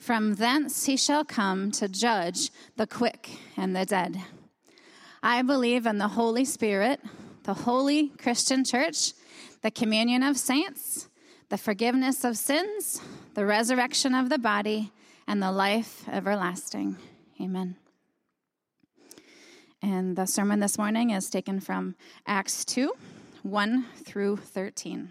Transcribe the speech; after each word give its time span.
From 0.00 0.36
thence 0.36 0.86
he 0.86 0.96
shall 0.96 1.24
come 1.24 1.70
to 1.72 1.86
judge 1.86 2.50
the 2.76 2.86
quick 2.86 3.30
and 3.56 3.76
the 3.76 3.84
dead. 3.84 4.18
I 5.22 5.42
believe 5.42 5.84
in 5.84 5.98
the 5.98 6.08
Holy 6.08 6.46
Spirit, 6.46 7.00
the 7.44 7.52
holy 7.52 8.08
Christian 8.08 8.64
church, 8.64 9.12
the 9.60 9.70
communion 9.70 10.22
of 10.22 10.38
saints, 10.38 11.10
the 11.50 11.58
forgiveness 11.58 12.24
of 12.24 12.38
sins, 12.38 13.02
the 13.34 13.44
resurrection 13.44 14.14
of 14.14 14.30
the 14.30 14.38
body, 14.38 14.90
and 15.26 15.42
the 15.42 15.52
life 15.52 16.08
everlasting. 16.08 16.96
Amen. 17.38 17.76
And 19.82 20.16
the 20.16 20.26
sermon 20.26 20.60
this 20.60 20.78
morning 20.78 21.10
is 21.10 21.28
taken 21.28 21.60
from 21.60 21.94
Acts 22.26 22.64
2 22.64 22.92
1 23.42 23.86
through 24.04 24.36
13. 24.36 25.10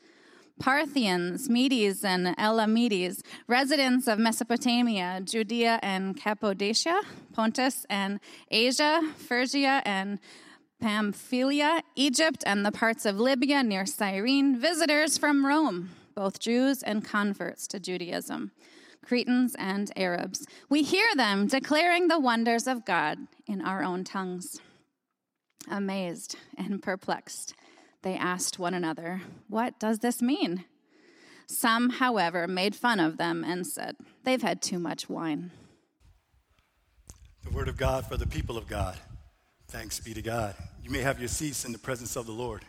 Parthians, 0.61 1.49
Medes, 1.49 2.03
and 2.05 2.35
Elamites, 2.37 3.23
residents 3.47 4.07
of 4.07 4.19
Mesopotamia, 4.19 5.19
Judea 5.23 5.79
and 5.81 6.15
Cappadocia, 6.15 7.01
Pontus 7.33 7.83
and 7.89 8.19
Asia, 8.51 9.01
Phrygia 9.17 9.81
and 9.85 10.19
Pamphylia, 10.79 11.81
Egypt, 11.95 12.43
and 12.45 12.63
the 12.63 12.71
parts 12.71 13.07
of 13.07 13.19
Libya 13.19 13.63
near 13.63 13.87
Cyrene, 13.87 14.55
visitors 14.55 15.17
from 15.17 15.47
Rome, 15.47 15.89
both 16.13 16.39
Jews 16.39 16.83
and 16.83 17.03
converts 17.03 17.67
to 17.67 17.79
Judaism, 17.79 18.51
Cretans 19.03 19.55
and 19.57 19.91
Arabs. 19.95 20.45
We 20.69 20.83
hear 20.83 21.07
them 21.15 21.47
declaring 21.47 22.07
the 22.07 22.19
wonders 22.19 22.67
of 22.67 22.85
God 22.85 23.17
in 23.47 23.61
our 23.61 23.83
own 23.83 24.03
tongues. 24.03 24.59
Amazed 25.69 26.35
and 26.55 26.83
perplexed, 26.83 27.55
they 28.03 28.15
asked 28.15 28.59
one 28.59 28.73
another, 28.73 29.21
What 29.47 29.79
does 29.79 29.99
this 29.99 30.21
mean? 30.21 30.65
Some, 31.47 31.89
however, 31.89 32.47
made 32.47 32.75
fun 32.75 32.99
of 32.99 33.17
them 33.17 33.43
and 33.43 33.67
said, 33.67 33.95
They've 34.23 34.41
had 34.41 34.61
too 34.61 34.79
much 34.79 35.09
wine. 35.09 35.51
The 37.43 37.51
word 37.51 37.67
of 37.67 37.77
God 37.77 38.05
for 38.05 38.17
the 38.17 38.27
people 38.27 38.57
of 38.57 38.67
God. 38.67 38.97
Thanks 39.67 39.99
be 39.99 40.13
to 40.13 40.21
God. 40.21 40.55
You 40.83 40.89
may 40.89 40.99
have 40.99 41.19
your 41.19 41.27
seats 41.27 41.65
in 41.65 41.71
the 41.71 41.77
presence 41.77 42.15
of 42.15 42.25
the 42.25 42.31
Lord. 42.31 42.63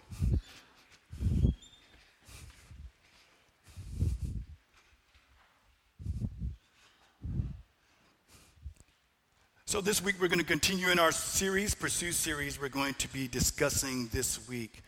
So, 9.65 9.81
this 9.81 10.03
week 10.03 10.17
we're 10.21 10.29
going 10.29 10.39
to 10.39 10.45
continue 10.45 10.91
in 10.91 10.99
our 10.99 11.13
series, 11.13 11.75
Pursue 11.75 12.13
series. 12.13 12.61
We're 12.61 12.69
going 12.69 12.93
to 12.95 13.11
be 13.11 13.27
discussing 13.27 14.09
this 14.09 14.47
week 14.47 14.83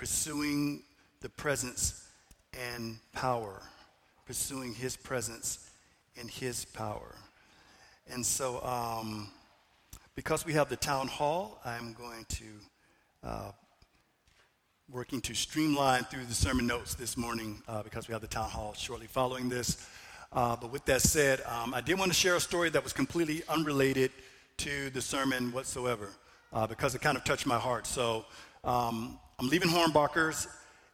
pursuing 0.00 0.82
the 1.20 1.28
presence 1.28 2.08
and 2.58 2.96
power, 3.12 3.60
pursuing 4.24 4.72
His 4.72 4.96
presence 4.96 5.68
and 6.18 6.30
His 6.30 6.64
power. 6.64 7.14
And 8.10 8.24
so, 8.24 8.64
um, 8.64 9.28
because 10.14 10.46
we 10.46 10.54
have 10.54 10.70
the 10.70 10.76
town 10.76 11.06
hall, 11.06 11.60
I'm 11.66 11.92
going 11.92 12.24
to 12.30 12.44
uh, 13.22 13.52
working 14.90 15.20
to 15.20 15.34
streamline 15.34 16.04
through 16.04 16.24
the 16.24 16.32
sermon 16.32 16.66
notes 16.66 16.94
this 16.94 17.18
morning 17.18 17.62
uh, 17.68 17.82
because 17.82 18.08
we 18.08 18.12
have 18.12 18.22
the 18.22 18.26
town 18.26 18.48
hall 18.48 18.72
shortly 18.72 19.06
following 19.06 19.50
this. 19.50 19.86
Uh, 20.32 20.56
but 20.56 20.72
with 20.72 20.86
that 20.86 21.02
said, 21.02 21.42
um, 21.42 21.74
I 21.74 21.82
did 21.82 21.98
want 21.98 22.10
to 22.10 22.16
share 22.16 22.36
a 22.36 22.40
story 22.40 22.70
that 22.70 22.82
was 22.82 22.94
completely 22.94 23.42
unrelated 23.50 24.12
to 24.56 24.88
the 24.90 25.02
sermon 25.02 25.52
whatsoever 25.52 26.08
uh, 26.54 26.66
because 26.66 26.94
it 26.94 27.02
kind 27.02 27.18
of 27.18 27.24
touched 27.24 27.44
my 27.46 27.58
heart. 27.58 27.86
So 27.86 28.24
um, 28.64 29.18
I'm 29.40 29.48
leaving 29.48 29.70
Hornbachers, 29.70 30.48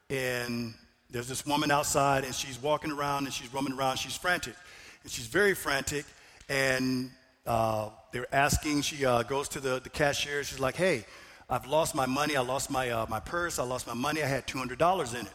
and 0.09 0.73
there's 1.11 1.27
this 1.27 1.45
woman 1.45 1.73
outside, 1.73 2.23
and 2.23 2.33
she's 2.33 2.63
walking 2.63 2.93
around 2.93 3.25
and 3.25 3.35
she's 3.35 3.53
roaming 3.53 3.73
around. 3.73 3.97
She's 3.97 4.17
frantic, 4.17 4.55
and 5.03 5.11
she's 5.11 5.27
very 5.27 5.53
frantic. 5.53 6.05
And 6.49 7.11
uh, 7.45 7.89
they're 8.13 8.33
asking. 8.33 8.83
She 8.83 9.05
uh, 9.05 9.25
goes 9.25 9.49
to 9.49 9.59
the, 9.59 9.81
the 9.81 9.89
cashier. 9.89 10.45
She's 10.45 10.61
like, 10.61 10.77
"Hey, 10.77 11.07
I've 11.51 11.67
lost 11.67 11.97
my 11.97 12.07
money. 12.07 12.37
I 12.37 12.41
lost 12.41 12.71
my 12.71 12.89
uh, 12.89 13.07
my 13.09 13.19
purse. 13.19 13.59
I 13.59 13.65
lost 13.65 13.89
my 13.89 13.95
money. 13.95 14.23
I 14.23 14.29
had 14.29 14.47
two 14.47 14.59
hundred 14.59 14.79
dollars 14.79 15.13
in 15.13 15.27
it." 15.27 15.35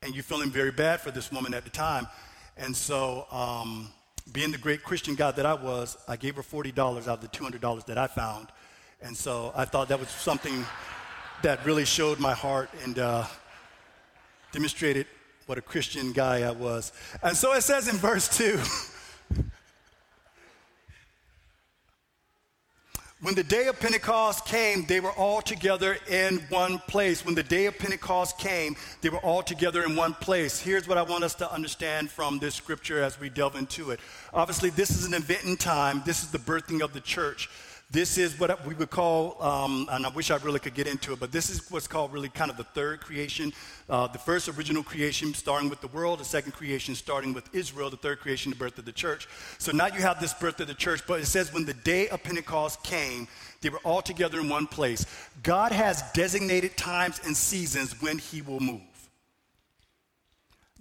And 0.00 0.14
you're 0.14 0.24
feeling 0.24 0.50
very 0.50 0.72
bad 0.72 1.02
for 1.02 1.10
this 1.10 1.30
woman 1.30 1.52
at 1.52 1.64
the 1.64 1.70
time. 1.70 2.08
And 2.56 2.74
so, 2.74 3.26
um, 3.30 3.90
being 4.32 4.50
the 4.50 4.56
great 4.56 4.82
Christian 4.82 5.14
God 5.14 5.36
that 5.36 5.44
I 5.44 5.52
was, 5.52 5.98
I 6.08 6.16
gave 6.16 6.36
her 6.36 6.42
forty 6.42 6.72
dollars 6.72 7.06
out 7.06 7.18
of 7.18 7.20
the 7.20 7.28
two 7.28 7.44
hundred 7.44 7.60
dollars 7.60 7.84
that 7.84 7.98
I 7.98 8.06
found. 8.06 8.48
And 9.02 9.14
so 9.14 9.52
I 9.54 9.66
thought 9.66 9.88
that 9.88 10.00
was 10.00 10.08
something 10.08 10.64
that 11.42 11.64
really 11.64 11.84
showed 11.84 12.18
my 12.18 12.32
heart 12.32 12.70
and 12.84 12.98
uh, 12.98 13.24
demonstrated 14.52 15.06
what 15.46 15.58
a 15.58 15.62
Christian 15.62 16.12
guy 16.12 16.42
I 16.42 16.50
was. 16.50 16.92
And 17.22 17.36
so 17.36 17.52
it 17.54 17.62
says 17.62 17.88
in 17.88 17.96
verse 17.96 18.28
2 18.36 18.60
When 23.22 23.34
the 23.34 23.44
day 23.44 23.66
of 23.66 23.78
Pentecost 23.78 24.46
came, 24.46 24.86
they 24.86 24.98
were 24.98 25.12
all 25.12 25.42
together 25.42 25.98
in 26.08 26.38
one 26.48 26.78
place. 26.78 27.22
When 27.22 27.34
the 27.34 27.42
day 27.42 27.66
of 27.66 27.78
Pentecost 27.78 28.38
came, 28.38 28.76
they 29.02 29.10
were 29.10 29.18
all 29.18 29.42
together 29.42 29.82
in 29.82 29.94
one 29.94 30.14
place. 30.14 30.58
Here's 30.58 30.88
what 30.88 30.96
I 30.96 31.02
want 31.02 31.22
us 31.22 31.34
to 31.34 31.52
understand 31.52 32.10
from 32.10 32.38
this 32.38 32.54
scripture 32.54 33.02
as 33.02 33.20
we 33.20 33.28
delve 33.28 33.56
into 33.56 33.90
it. 33.90 34.00
Obviously, 34.32 34.70
this 34.70 34.90
is 34.90 35.04
an 35.04 35.12
event 35.12 35.44
in 35.44 35.58
time, 35.58 36.02
this 36.06 36.22
is 36.22 36.30
the 36.30 36.38
birthing 36.38 36.80
of 36.80 36.94
the 36.94 37.00
church. 37.00 37.50
This 37.92 38.18
is 38.18 38.38
what 38.38 38.64
we 38.64 38.74
would 38.74 38.90
call, 38.90 39.42
um, 39.42 39.88
and 39.90 40.06
I 40.06 40.10
wish 40.10 40.30
I 40.30 40.36
really 40.36 40.60
could 40.60 40.74
get 40.74 40.86
into 40.86 41.12
it, 41.12 41.18
but 41.18 41.32
this 41.32 41.50
is 41.50 41.68
what's 41.72 41.88
called 41.88 42.12
really 42.12 42.28
kind 42.28 42.48
of 42.48 42.56
the 42.56 42.62
third 42.62 43.00
creation. 43.00 43.52
Uh, 43.88 44.06
the 44.06 44.18
first 44.18 44.48
original 44.48 44.84
creation 44.84 45.34
starting 45.34 45.68
with 45.68 45.80
the 45.80 45.88
world, 45.88 46.20
the 46.20 46.24
second 46.24 46.52
creation 46.52 46.94
starting 46.94 47.34
with 47.34 47.52
Israel, 47.52 47.90
the 47.90 47.96
third 47.96 48.20
creation, 48.20 48.50
the 48.50 48.56
birth 48.56 48.78
of 48.78 48.84
the 48.84 48.92
church. 48.92 49.26
So 49.58 49.72
now 49.72 49.86
you 49.86 50.02
have 50.02 50.20
this 50.20 50.32
birth 50.32 50.60
of 50.60 50.68
the 50.68 50.74
church, 50.74 51.00
but 51.04 51.18
it 51.18 51.26
says 51.26 51.52
when 51.52 51.64
the 51.64 51.74
day 51.74 52.08
of 52.10 52.22
Pentecost 52.22 52.80
came, 52.84 53.26
they 53.60 53.70
were 53.70 53.78
all 53.78 54.02
together 54.02 54.38
in 54.38 54.48
one 54.48 54.68
place. 54.68 55.04
God 55.42 55.72
has 55.72 56.04
designated 56.12 56.76
times 56.76 57.20
and 57.24 57.36
seasons 57.36 58.00
when 58.00 58.18
he 58.18 58.40
will 58.40 58.60
move. 58.60 58.82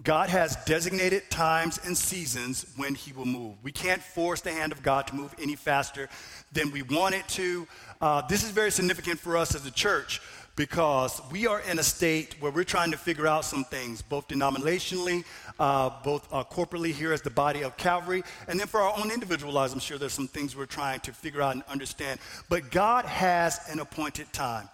God 0.04 0.30
has 0.30 0.56
designated 0.66 1.30
times 1.30 1.80
and 1.84 1.98
seasons 1.98 2.66
when 2.78 2.96
He 2.96 3.12
will 3.12 3.26
move. 3.26 3.56
We 3.64 3.74
can't 3.74 4.02
force 4.02 4.40
the 4.40 4.52
hand 4.52 4.72
of 4.72 4.82
God 4.82 5.08
to 5.08 5.16
move 5.16 5.36
any 5.42 5.56
faster 5.56 6.08
than 6.54 6.72
we 6.72 6.84
want 6.84 7.16
it 7.16 7.28
to. 7.30 7.68
Uh, 8.00 8.22
this 8.28 8.44
is 8.44 8.52
very 8.52 8.72
significant 8.72 9.20
for 9.20 9.36
us 9.36 9.56
as 9.56 9.66
a 9.66 9.72
church 9.72 10.22
because 10.56 11.22
we 11.32 11.48
are 11.48 11.62
in 11.62 11.80
a 11.80 11.84
state 11.84 12.36
where 12.40 12.52
we're 12.52 12.64
trying 12.64 12.92
to 12.92 12.98
figure 12.98 13.28
out 13.28 13.44
some 13.44 13.66
things, 13.66 14.02
both 14.02 14.28
denominationally, 14.30 15.26
uh, 15.60 15.90
both 16.04 16.28
uh, 16.34 16.44
corporately 16.46 16.92
here 16.94 17.12
as 17.12 17.22
the 17.22 17.30
body 17.30 17.64
of 17.64 17.76
Calvary, 17.76 18.24
and 18.48 18.60
then 18.60 18.68
for 18.68 18.82
our 18.82 18.98
own 18.98 19.12
individual 19.12 19.52
lives, 19.52 19.74
I'm 19.74 19.80
sure 19.80 19.98
there's 19.98 20.14
some 20.14 20.28
things 20.28 20.56
we're 20.56 20.66
trying 20.66 21.02
to 21.02 21.14
figure 21.14 21.42
out 21.42 21.56
and 21.56 21.64
understand. 21.70 22.20
But 22.48 22.72
God 22.72 23.06
has 23.06 23.60
an 23.70 23.80
appointed 23.80 24.32
time, 24.32 24.70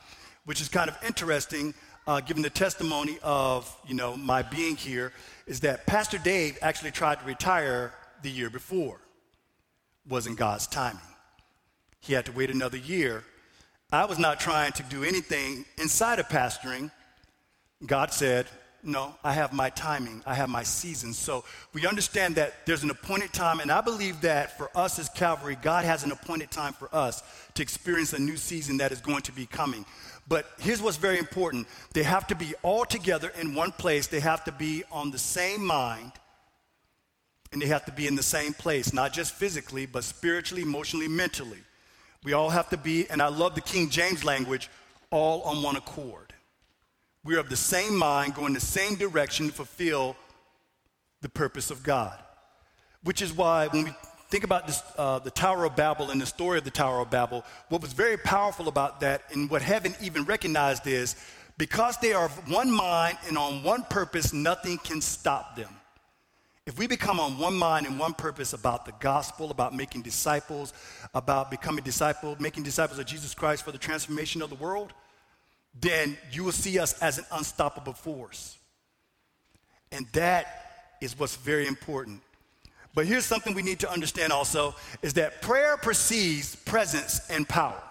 which 0.45 0.61
is 0.61 0.69
kind 0.69 0.89
of 0.89 0.97
interesting 1.05 1.73
uh, 2.07 2.21
the 2.21 2.49
testimony 2.49 3.17
of, 3.23 3.73
you 3.87 3.95
know, 3.95 4.15
my 4.15 4.41
being 4.41 4.75
here 4.75 5.11
is 5.47 5.61
that 5.61 5.85
Pastor 5.85 6.17
Dave 6.17 6.57
actually 6.61 6.91
tried 6.91 7.19
to 7.19 7.25
retire 7.25 7.93
the 8.21 8.29
year 8.29 8.49
before. 8.49 8.99
Wasn't 10.07 10.37
God's 10.37 10.67
timing. 10.67 11.01
He 11.99 12.13
had 12.13 12.25
to 12.25 12.31
wait 12.31 12.51
another 12.51 12.77
year. 12.77 13.23
I 13.91 14.05
was 14.05 14.19
not 14.19 14.39
trying 14.39 14.71
to 14.73 14.83
do 14.83 15.03
anything 15.03 15.65
inside 15.77 16.19
of 16.19 16.27
pastoring. 16.27 16.91
God 17.85 18.13
said, 18.13 18.47
no, 18.85 19.15
I 19.23 19.33
have 19.33 19.51
my 19.51 19.71
timing, 19.71 20.21
I 20.27 20.35
have 20.35 20.49
my 20.49 20.61
season. 20.61 21.11
So 21.13 21.43
we 21.73 21.87
understand 21.87 22.35
that 22.35 22.65
there's 22.67 22.83
an 22.83 22.91
appointed 22.91 23.33
time, 23.33 23.59
and 23.59 23.71
I 23.71 23.81
believe 23.81 24.21
that 24.21 24.57
for 24.57 24.69
us 24.75 24.99
as 24.99 25.09
Calvary, 25.09 25.57
God 25.59 25.85
has 25.85 26.03
an 26.03 26.11
appointed 26.11 26.51
time 26.51 26.73
for 26.73 26.93
us 26.93 27.23
to 27.55 27.63
experience 27.63 28.13
a 28.13 28.19
new 28.19 28.37
season 28.37 28.77
that 28.77 28.91
is 28.91 29.01
going 29.01 29.23
to 29.23 29.31
be 29.31 29.47
coming. 29.47 29.85
But 30.27 30.47
here's 30.57 30.81
what's 30.81 30.97
very 30.97 31.19
important 31.19 31.67
they 31.93 32.03
have 32.03 32.27
to 32.27 32.35
be 32.35 32.53
all 32.63 32.85
together 32.85 33.31
in 33.39 33.55
one 33.55 33.71
place, 33.71 34.07
they 34.07 34.19
have 34.19 34.43
to 34.45 34.51
be 34.51 34.83
on 34.91 35.11
the 35.11 35.19
same 35.19 35.63
mind, 35.65 36.11
and 37.51 37.61
they 37.61 37.67
have 37.67 37.85
to 37.85 37.91
be 37.91 38.07
in 38.07 38.15
the 38.15 38.23
same 38.23 38.53
place, 38.53 38.93
not 38.93 39.13
just 39.13 39.33
physically, 39.33 39.85
but 39.85 40.03
spiritually, 40.03 40.63
emotionally, 40.63 41.07
mentally. 41.07 41.59
We 42.23 42.33
all 42.33 42.49
have 42.49 42.69
to 42.69 42.77
be, 42.77 43.07
and 43.09 43.21
I 43.21 43.27
love 43.27 43.53
the 43.53 43.61
King 43.61 43.89
James 43.89 44.23
language, 44.23 44.69
all 45.11 45.43
on 45.43 45.61
one 45.61 45.75
accord. 45.75 46.33
We're 47.23 47.39
of 47.39 47.49
the 47.49 47.55
same 47.55 47.95
mind, 47.95 48.33
going 48.33 48.53
the 48.53 48.59
same 48.59 48.95
direction 48.95 49.47
to 49.47 49.53
fulfill 49.53 50.15
the 51.21 51.29
purpose 51.29 51.69
of 51.71 51.83
God. 51.83 52.17
Which 53.03 53.21
is 53.21 53.31
why 53.31 53.67
when 53.67 53.85
we 53.85 53.91
think 54.35 54.43
about 54.43 54.67
this, 54.67 54.83
uh, 54.97 55.17
the 55.19 55.31
Tower 55.31 55.63
of 55.63 55.77
Babel 55.77 56.09
and 56.09 56.19
the 56.19 56.25
story 56.25 56.57
of 56.57 56.65
the 56.65 56.69
Tower 56.69 56.99
of 56.99 57.09
Babel, 57.09 57.45
what 57.69 57.81
was 57.81 57.93
very 57.93 58.17
powerful 58.17 58.67
about 58.67 58.99
that 58.99 59.21
and 59.31 59.49
what 59.49 59.61
heaven 59.61 59.95
even 60.01 60.25
recognized 60.25 60.85
is 60.87 61.15
because 61.57 61.95
they 61.99 62.11
are 62.11 62.25
of 62.25 62.51
one 62.51 62.69
mind 62.69 63.17
and 63.29 63.37
on 63.37 63.63
one 63.63 63.83
purpose, 63.83 64.33
nothing 64.33 64.77
can 64.77 64.99
stop 64.99 65.55
them. 65.55 65.73
If 66.65 66.77
we 66.77 66.85
become 66.85 67.17
on 67.17 67.37
one 67.37 67.53
mind 67.53 67.85
and 67.85 67.97
one 67.97 68.13
purpose 68.13 68.51
about 68.51 68.85
the 68.85 68.91
gospel, 68.99 69.51
about 69.51 69.73
making 69.73 70.01
disciples, 70.01 70.73
about 71.13 71.49
becoming 71.49 71.85
disciples, 71.85 72.37
making 72.37 72.63
disciples 72.63 72.99
of 72.99 73.05
Jesus 73.05 73.33
Christ 73.33 73.63
for 73.63 73.71
the 73.71 73.77
transformation 73.77 74.41
of 74.41 74.49
the 74.49 74.57
world, 74.57 74.91
then 75.79 76.17
you 76.33 76.43
will 76.43 76.51
see 76.51 76.77
us 76.77 77.01
as 77.01 77.19
an 77.19 77.25
unstoppable 77.31 77.93
force. 77.93 78.57
And 79.93 80.05
that 80.11 80.97
is 80.99 81.17
what's 81.17 81.37
very 81.37 81.67
important. 81.67 82.21
But 82.95 83.05
here's 83.05 83.25
something 83.25 83.53
we 83.53 83.61
need 83.61 83.79
to 83.81 83.91
understand 83.91 84.31
also 84.31 84.73
is 85.01 85.13
that 85.13 85.41
prayer 85.41 85.75
precedes 85.75 86.55
presence 86.55 87.29
and 87.29 87.47
power. 87.47 87.81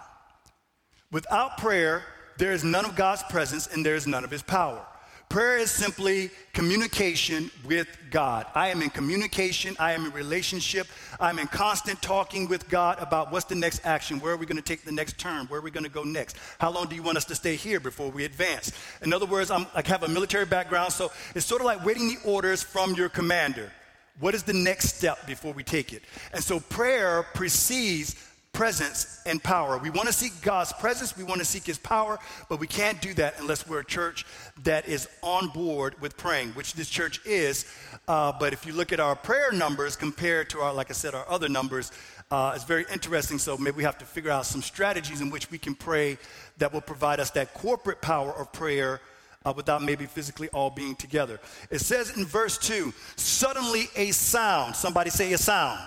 Without 1.13 1.59
prayer, 1.59 2.03
there 2.39 2.53
is 2.53 2.65
none 2.65 2.87
of 2.87 2.97
God's 2.97 3.23
presence 3.25 3.69
and 3.69 3.85
there 3.85 3.95
is 3.95 4.07
none 4.07 4.25
of 4.25 4.31
his 4.31 4.43
power. 4.43 4.85
Prayer 5.29 5.59
is 5.59 5.71
simply 5.71 6.31
communication 6.53 7.51
with 7.65 7.89
God. 8.11 8.47
I 8.55 8.69
am 8.69 8.83
in 8.83 8.91
communication, 8.91 9.75
I 9.79 9.93
am 9.93 10.07
in 10.07 10.13
relationship, 10.13 10.87
I'm 11.19 11.39
in 11.39 11.49
constant 11.49 12.01
talking 12.01 12.47
with 12.47 12.69
God 12.69 12.99
about 13.01 13.33
what's 13.33 13.47
the 13.47 13.55
next 13.55 13.85
action, 13.85 14.21
where 14.21 14.35
are 14.35 14.37
we 14.37 14.47
going 14.47 14.59
to 14.59 14.63
take 14.63 14.85
the 14.85 14.93
next 14.93 15.19
turn, 15.19 15.47
where 15.47 15.59
are 15.59 15.63
we 15.63 15.71
going 15.71 15.85
to 15.85 15.91
go 15.91 16.05
next, 16.05 16.37
how 16.59 16.71
long 16.71 16.87
do 16.87 16.95
you 16.95 17.03
want 17.03 17.17
us 17.17 17.25
to 17.27 17.35
stay 17.35 17.57
here 17.57 17.81
before 17.81 18.11
we 18.11 18.25
advance. 18.25 18.71
In 19.03 19.13
other 19.13 19.27
words, 19.27 19.51
I'm, 19.51 19.67
I 19.75 19.83
have 19.87 20.05
a 20.05 20.09
military 20.09 20.47
background, 20.47 20.93
so 20.93 21.11
it's 21.35 21.47
sort 21.47 21.61
of 21.61 21.67
like 21.67 21.85
waiting 21.85 22.09
the 22.09 22.19
orders 22.25 22.63
from 22.63 22.95
your 22.95 23.09
commander. 23.09 23.73
What 24.21 24.35
is 24.35 24.43
the 24.43 24.53
next 24.53 24.97
step 24.97 25.27
before 25.27 25.53
we 25.53 25.65
take 25.65 25.93
it? 25.93 26.03
And 26.33 26.43
so 26.43 26.61
prayer 26.61 27.25
precedes 27.35 28.15
presence 28.55 29.21
and 29.27 29.43
power. 29.43 29.77
We 29.79 29.91
want 29.91 30.07
to 30.07 30.13
seek 30.13 30.41
God's 30.41 30.73
presence, 30.75 31.17
we 31.17 31.25
want 31.25 31.41
to 31.41 31.45
seek 31.45 31.65
His 31.65 31.77
power, 31.77 32.19
but 32.49 32.61
we 32.61 32.69
can't 32.69 33.01
do 33.03 33.13
that 33.15 33.35
unless 33.41 33.67
we're 33.67 33.81
a 33.81 33.85
church 33.85 34.25
that 34.63 34.89
is 34.89 35.09
on 35.23 35.49
board 35.49 36.01
with 36.01 36.17
praying, 36.17 36.51
which 36.51 36.75
this 36.75 36.89
church 36.89 37.21
is. 37.27 37.67
Uh, 38.07 38.33
but 38.39 38.53
if 38.53 38.65
you 38.65 38.73
look 38.73 38.93
at 38.93 39.01
our 39.01 39.17
prayer 39.17 39.51
numbers 39.51 39.97
compared 39.97 40.49
to 40.51 40.61
our, 40.61 40.73
like 40.73 40.89
I 40.89 40.95
said, 40.95 41.15
our 41.15 41.29
other 41.29 41.49
numbers, 41.49 41.91
uh, 42.31 42.53
it's 42.55 42.65
very 42.65 42.87
interesting. 42.93 43.39
So 43.39 43.59
maybe 43.59 43.77
we 43.79 43.83
have 43.83 43.99
to 43.99 44.05
figure 44.05 44.31
out 44.31 44.47
some 44.47 44.63
strategies 44.63 45.21
in 45.21 45.31
which 45.31 45.51
we 45.51 45.59
can 45.59 45.75
pray 45.75 46.17
that 46.59 46.73
will 46.73 46.81
provide 46.81 47.19
us 47.19 47.31
that 47.33 47.55
corporate 47.55 48.01
power 48.01 48.33
of 48.33 48.53
prayer. 48.53 49.01
Uh, 49.47 49.53
without 49.55 49.83
maybe 49.83 50.07
physically 50.07 50.49
all 50.55 50.71
being 50.71 50.95
together. 50.95 51.39
It 51.71 51.81
says 51.81 52.17
in 52.17 52.25
verse 52.25 52.57
2 52.57 52.95
suddenly 53.17 53.89
a 53.95 54.11
sound, 54.11 54.75
somebody 54.75 55.11
say 55.11 55.35
a 55.35 55.39
sound 55.39 55.81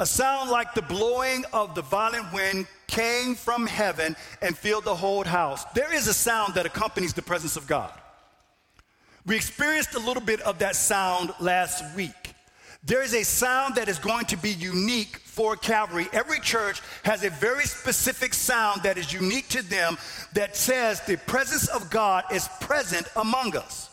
a 0.00 0.06
sound 0.06 0.50
like 0.50 0.74
the 0.74 0.82
blowing 0.82 1.44
of 1.52 1.74
the 1.74 1.82
violent 1.82 2.32
wind 2.32 2.66
came 2.86 3.34
from 3.34 3.66
heaven 3.66 4.16
and 4.42 4.56
filled 4.56 4.84
the 4.84 4.94
whole 4.94 5.24
house. 5.24 5.64
There 5.74 5.92
is 5.92 6.08
a 6.08 6.14
sound 6.14 6.54
that 6.54 6.66
accompanies 6.66 7.14
the 7.14 7.22
presence 7.22 7.56
of 7.56 7.66
God. 7.66 7.92
We 9.26 9.36
experienced 9.36 9.94
a 9.94 9.98
little 9.98 10.22
bit 10.22 10.40
of 10.42 10.58
that 10.58 10.76
sound 10.76 11.32
last 11.40 11.96
week. 11.96 12.23
There 12.86 13.02
is 13.02 13.14
a 13.14 13.24
sound 13.24 13.76
that 13.76 13.88
is 13.88 13.98
going 13.98 14.26
to 14.26 14.36
be 14.36 14.50
unique 14.50 15.16
for 15.16 15.56
Calvary. 15.56 16.06
Every 16.12 16.38
church 16.40 16.82
has 17.02 17.24
a 17.24 17.30
very 17.30 17.64
specific 17.64 18.34
sound 18.34 18.82
that 18.82 18.98
is 18.98 19.12
unique 19.12 19.48
to 19.50 19.62
them 19.62 19.96
that 20.34 20.54
says 20.54 21.00
the 21.00 21.16
presence 21.16 21.68
of 21.68 21.88
God 21.88 22.24
is 22.30 22.46
present 22.60 23.06
among 23.16 23.56
us. 23.56 23.90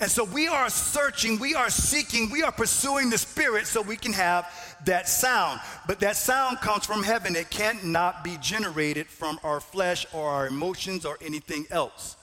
And 0.00 0.10
so 0.10 0.24
we 0.24 0.46
are 0.46 0.68
searching, 0.68 1.38
we 1.38 1.54
are 1.54 1.70
seeking, 1.70 2.30
we 2.30 2.42
are 2.42 2.52
pursuing 2.52 3.08
the 3.08 3.16
Spirit 3.16 3.66
so 3.66 3.80
we 3.80 3.96
can 3.96 4.12
have 4.12 4.46
that 4.84 5.08
sound. 5.08 5.60
But 5.86 6.00
that 6.00 6.16
sound 6.16 6.60
comes 6.60 6.84
from 6.84 7.02
heaven. 7.02 7.34
It 7.34 7.50
cannot 7.50 8.22
be 8.22 8.36
generated 8.42 9.06
from 9.06 9.38
our 9.42 9.60
flesh 9.60 10.06
or 10.12 10.28
our 10.28 10.46
emotions 10.46 11.06
or 11.06 11.18
anything 11.22 11.66
else. 11.70 12.16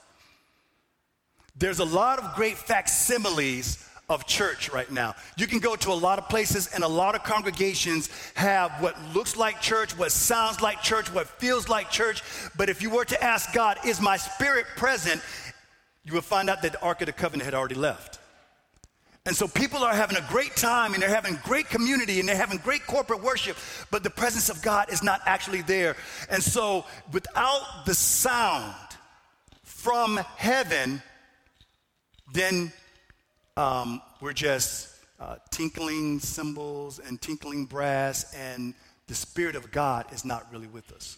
There's 1.56 1.80
a 1.80 1.86
lot 1.86 2.20
of 2.20 2.36
great 2.36 2.58
facsimiles 2.58 3.88
of 4.10 4.26
church 4.28 4.70
right 4.72 4.92
now. 4.92 5.16
You 5.38 5.48
can 5.48 5.60
go 5.60 5.76
to 5.76 5.92
a 5.92 5.94
lot 5.94 6.20
of 6.20 6.30
places, 6.30 6.68
and 6.74 6.84
a 6.84 6.88
lot 6.88 7.16
of 7.16 7.24
congregations 7.24 8.10
have 8.36 8.72
what 8.82 8.96
looks 9.14 9.36
like 9.36 9.62
church, 9.62 9.98
what 9.98 10.12
sounds 10.12 10.62
like 10.62 10.82
church, 10.82 11.12
what 11.14 11.28
feels 11.28 11.70
like 11.70 11.90
church. 11.90 12.22
But 12.58 12.70
if 12.70 12.82
you 12.82 12.90
were 12.90 13.06
to 13.06 13.24
ask 13.24 13.54
God, 13.54 13.78
is 13.86 14.02
my 14.02 14.18
spirit 14.18 14.66
present? 14.76 15.22
you 16.06 16.14
will 16.14 16.22
find 16.22 16.50
out 16.50 16.62
that 16.62 16.74
the 16.74 16.82
Ark 16.82 17.02
of 17.02 17.08
the 17.08 17.14
Covenant 17.14 17.46
had 17.46 17.54
already 17.54 17.76
left. 17.76 18.20
And 19.26 19.34
so 19.34 19.48
people 19.48 19.80
are 19.80 19.94
having 19.94 20.18
a 20.18 20.26
great 20.30 20.54
time 20.58 20.94
and 20.94 21.02
they're 21.02 21.10
having 21.10 21.40
great 21.44 21.70
community 21.70 22.20
and 22.20 22.28
they're 22.28 22.36
having 22.36 22.58
great 22.58 22.86
corporate 22.86 23.24
worship, 23.24 23.56
but 23.90 24.04
the 24.04 24.10
presence 24.10 24.50
of 24.50 24.62
God 24.62 24.92
is 24.92 25.02
not 25.02 25.22
actually 25.26 25.62
there. 25.62 25.96
And 26.30 26.44
so 26.44 26.84
without 27.14 27.86
the 27.86 27.94
sound 27.94 28.76
from 29.64 30.18
heaven, 30.36 31.02
then 32.34 32.74
um, 33.56 34.02
we're 34.20 34.34
just 34.34 34.90
uh, 35.20 35.36
tinkling 35.52 36.20
cymbals 36.20 37.00
and 37.00 37.22
tinkling 37.22 37.66
brass, 37.66 38.34
and 38.34 38.74
the 39.08 39.16
Spirit 39.16 39.56
of 39.56 39.72
God 39.72 40.06
is 40.12 40.26
not 40.26 40.48
really 40.52 40.68
with 40.68 40.92
us. 40.92 41.18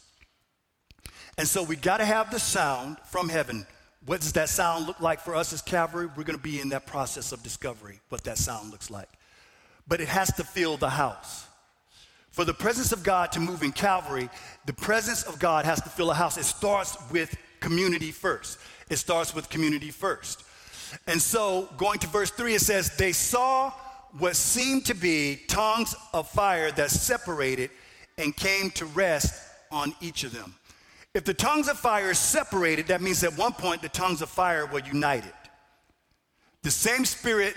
And 1.38 1.48
so 1.48 1.64
we 1.64 1.76
got 1.76 1.98
to 1.98 2.06
have 2.06 2.32
the 2.32 2.40
sound 2.40 2.98
from 3.06 3.30
heaven. 3.30 3.66
What 4.06 4.22
does 4.22 4.34
that 4.34 4.50
sound 4.50 4.86
look 4.86 5.00
like 5.02 5.20
for 5.20 5.36
us 5.36 5.54
as 5.54 5.62
Calvary? 5.62 6.08
We're 6.08 6.24
going 6.24 6.38
to 6.38 6.44
be 6.44 6.62
in 6.62 6.70
that 6.70 6.86
process 6.86 7.32
of 7.32 7.42
discovery, 7.42 8.00
what 8.10 8.24
that 8.26 8.38
sound 8.38 8.72
looks 8.72 8.90
like. 8.90 9.10
But 9.88 10.02
it 10.02 10.08
has 10.08 10.34
to 10.34 10.44
fill 10.44 10.78
the 10.78 10.90
house. 10.90 11.48
For 12.32 12.44
the 12.44 12.54
presence 12.54 12.92
of 12.92 13.02
God 13.04 13.32
to 13.32 13.40
move 13.40 13.64
in 13.64 13.72
Calvary, 13.72 14.30
the 14.66 14.74
presence 14.74 15.24
of 15.24 15.40
God 15.40 15.66
has 15.66 15.82
to 15.82 15.90
fill 15.90 16.12
a 16.12 16.14
house. 16.14 16.38
It 16.38 16.44
starts 16.44 16.98
with 17.10 17.36
community 17.62 18.12
first. 18.12 18.60
It 18.90 18.98
starts 18.98 19.34
with 19.34 19.50
community 19.50 19.90
first. 19.90 20.44
And 21.08 21.22
so, 21.22 21.70
going 21.78 22.00
to 22.00 22.08
verse 22.08 22.32
3, 22.32 22.56
it 22.56 22.62
says, 22.62 22.96
They 22.96 23.12
saw 23.12 23.72
what 24.18 24.36
seemed 24.36 24.86
to 24.86 24.94
be 24.94 25.42
tongues 25.48 25.96
of 26.14 26.30
fire 26.30 26.72
that 26.72 26.90
separated 26.90 27.70
and 28.18 28.36
came 28.36 28.70
to 28.72 28.86
rest 28.86 29.42
on 29.72 29.94
each 30.02 30.24
of 30.24 30.32
them. 30.32 30.56
If 31.14 31.24
the 31.24 31.34
tongues 31.34 31.68
of 31.68 31.78
fire 31.78 32.14
separated, 32.14 32.88
that 32.88 33.02
means 33.02 33.24
at 33.24 33.38
one 33.38 33.54
point 33.54 33.82
the 33.82 33.90
tongues 33.90 34.22
of 34.22 34.30
fire 34.30 34.66
were 34.66 34.82
united. 34.82 35.34
The 36.62 36.72
same 36.72 37.06
spirit 37.06 37.56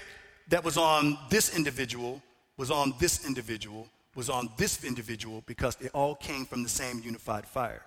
that 0.49 0.65
was 0.65 0.77
on 0.77 1.19
this 1.29 1.57
individual 1.57 2.23
was 2.57 2.71
on 2.71 2.93
this 2.99 3.25
individual, 3.27 3.89
was 4.15 4.29
on 4.29 4.51
this 4.57 4.85
individual 4.85 5.43
because 5.47 5.77
it 5.81 5.91
all 5.95 6.15
came 6.17 6.45
from 6.45 6.63
the 6.63 6.69
same 6.69 7.01
unified 7.03 7.47
fire. 7.47 7.83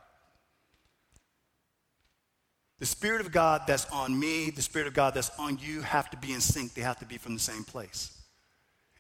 The 2.81 2.87
Spirit 2.87 3.21
of 3.21 3.31
God 3.31 3.61
that's 3.67 3.85
on 3.91 4.19
me, 4.19 4.49
the 4.49 4.63
Spirit 4.63 4.87
of 4.87 4.95
God 4.95 5.13
that's 5.13 5.29
on 5.37 5.59
you 5.61 5.81
have 5.81 6.09
to 6.09 6.17
be 6.17 6.33
in 6.33 6.41
sync. 6.41 6.73
They 6.73 6.81
have 6.81 6.97
to 6.97 7.05
be 7.05 7.19
from 7.19 7.35
the 7.35 7.39
same 7.39 7.63
place. 7.63 8.19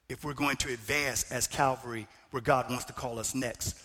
If 0.07 0.23
we're 0.23 0.35
going 0.35 0.57
to 0.57 0.71
advance 0.71 1.31
as 1.31 1.47
Calvary, 1.47 2.05
where 2.29 2.41
God 2.41 2.69
wants 2.69 2.85
to 2.85 2.93
call 2.93 3.17
us 3.17 3.33
next. 3.33 3.75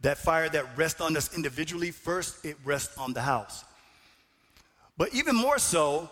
That 0.00 0.16
fire 0.16 0.48
that 0.48 0.78
rests 0.78 1.02
on 1.02 1.14
us 1.18 1.36
individually, 1.36 1.90
first, 1.90 2.42
it 2.46 2.56
rests 2.64 2.96
on 2.96 3.12
the 3.12 3.20
house. 3.20 3.62
But 4.96 5.12
even 5.12 5.36
more 5.36 5.58
so, 5.58 6.08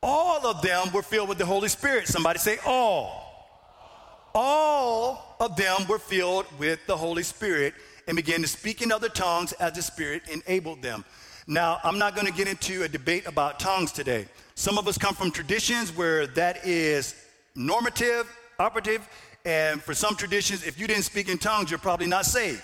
all 0.00 0.46
of 0.46 0.62
them 0.62 0.92
were 0.92 1.02
filled 1.02 1.28
with 1.28 1.38
the 1.38 1.44
Holy 1.44 1.68
Spirit. 1.68 2.06
Somebody 2.06 2.38
say, 2.38 2.58
all. 2.64 4.30
All 4.32 5.36
of 5.40 5.56
them 5.56 5.88
were 5.88 5.98
filled 5.98 6.46
with 6.56 6.86
the 6.86 6.96
Holy 6.96 7.24
Spirit 7.24 7.74
and 8.06 8.14
began 8.14 8.42
to 8.42 8.48
speak 8.48 8.80
in 8.80 8.92
other 8.92 9.08
tongues 9.08 9.50
as 9.54 9.72
the 9.72 9.82
Spirit 9.82 10.22
enabled 10.28 10.82
them. 10.82 11.04
Now, 11.48 11.78
I'm 11.84 11.96
not 11.96 12.16
going 12.16 12.26
to 12.26 12.32
get 12.32 12.48
into 12.48 12.82
a 12.82 12.88
debate 12.88 13.24
about 13.26 13.60
tongues 13.60 13.92
today. 13.92 14.26
Some 14.56 14.78
of 14.78 14.88
us 14.88 14.98
come 14.98 15.14
from 15.14 15.30
traditions 15.30 15.96
where 15.96 16.26
that 16.26 16.66
is 16.66 17.14
normative, 17.54 18.26
operative, 18.58 19.08
and 19.44 19.80
for 19.80 19.94
some 19.94 20.16
traditions, 20.16 20.66
if 20.66 20.76
you 20.76 20.88
didn't 20.88 21.04
speak 21.04 21.28
in 21.28 21.38
tongues, 21.38 21.70
you're 21.70 21.78
probably 21.78 22.08
not 22.08 22.26
saved. 22.26 22.62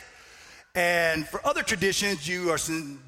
And 0.75 1.29
for 1.29 1.47
other 1.47 1.63
traditions, 1.63 2.27
you 2.27 2.51
are 2.51 2.59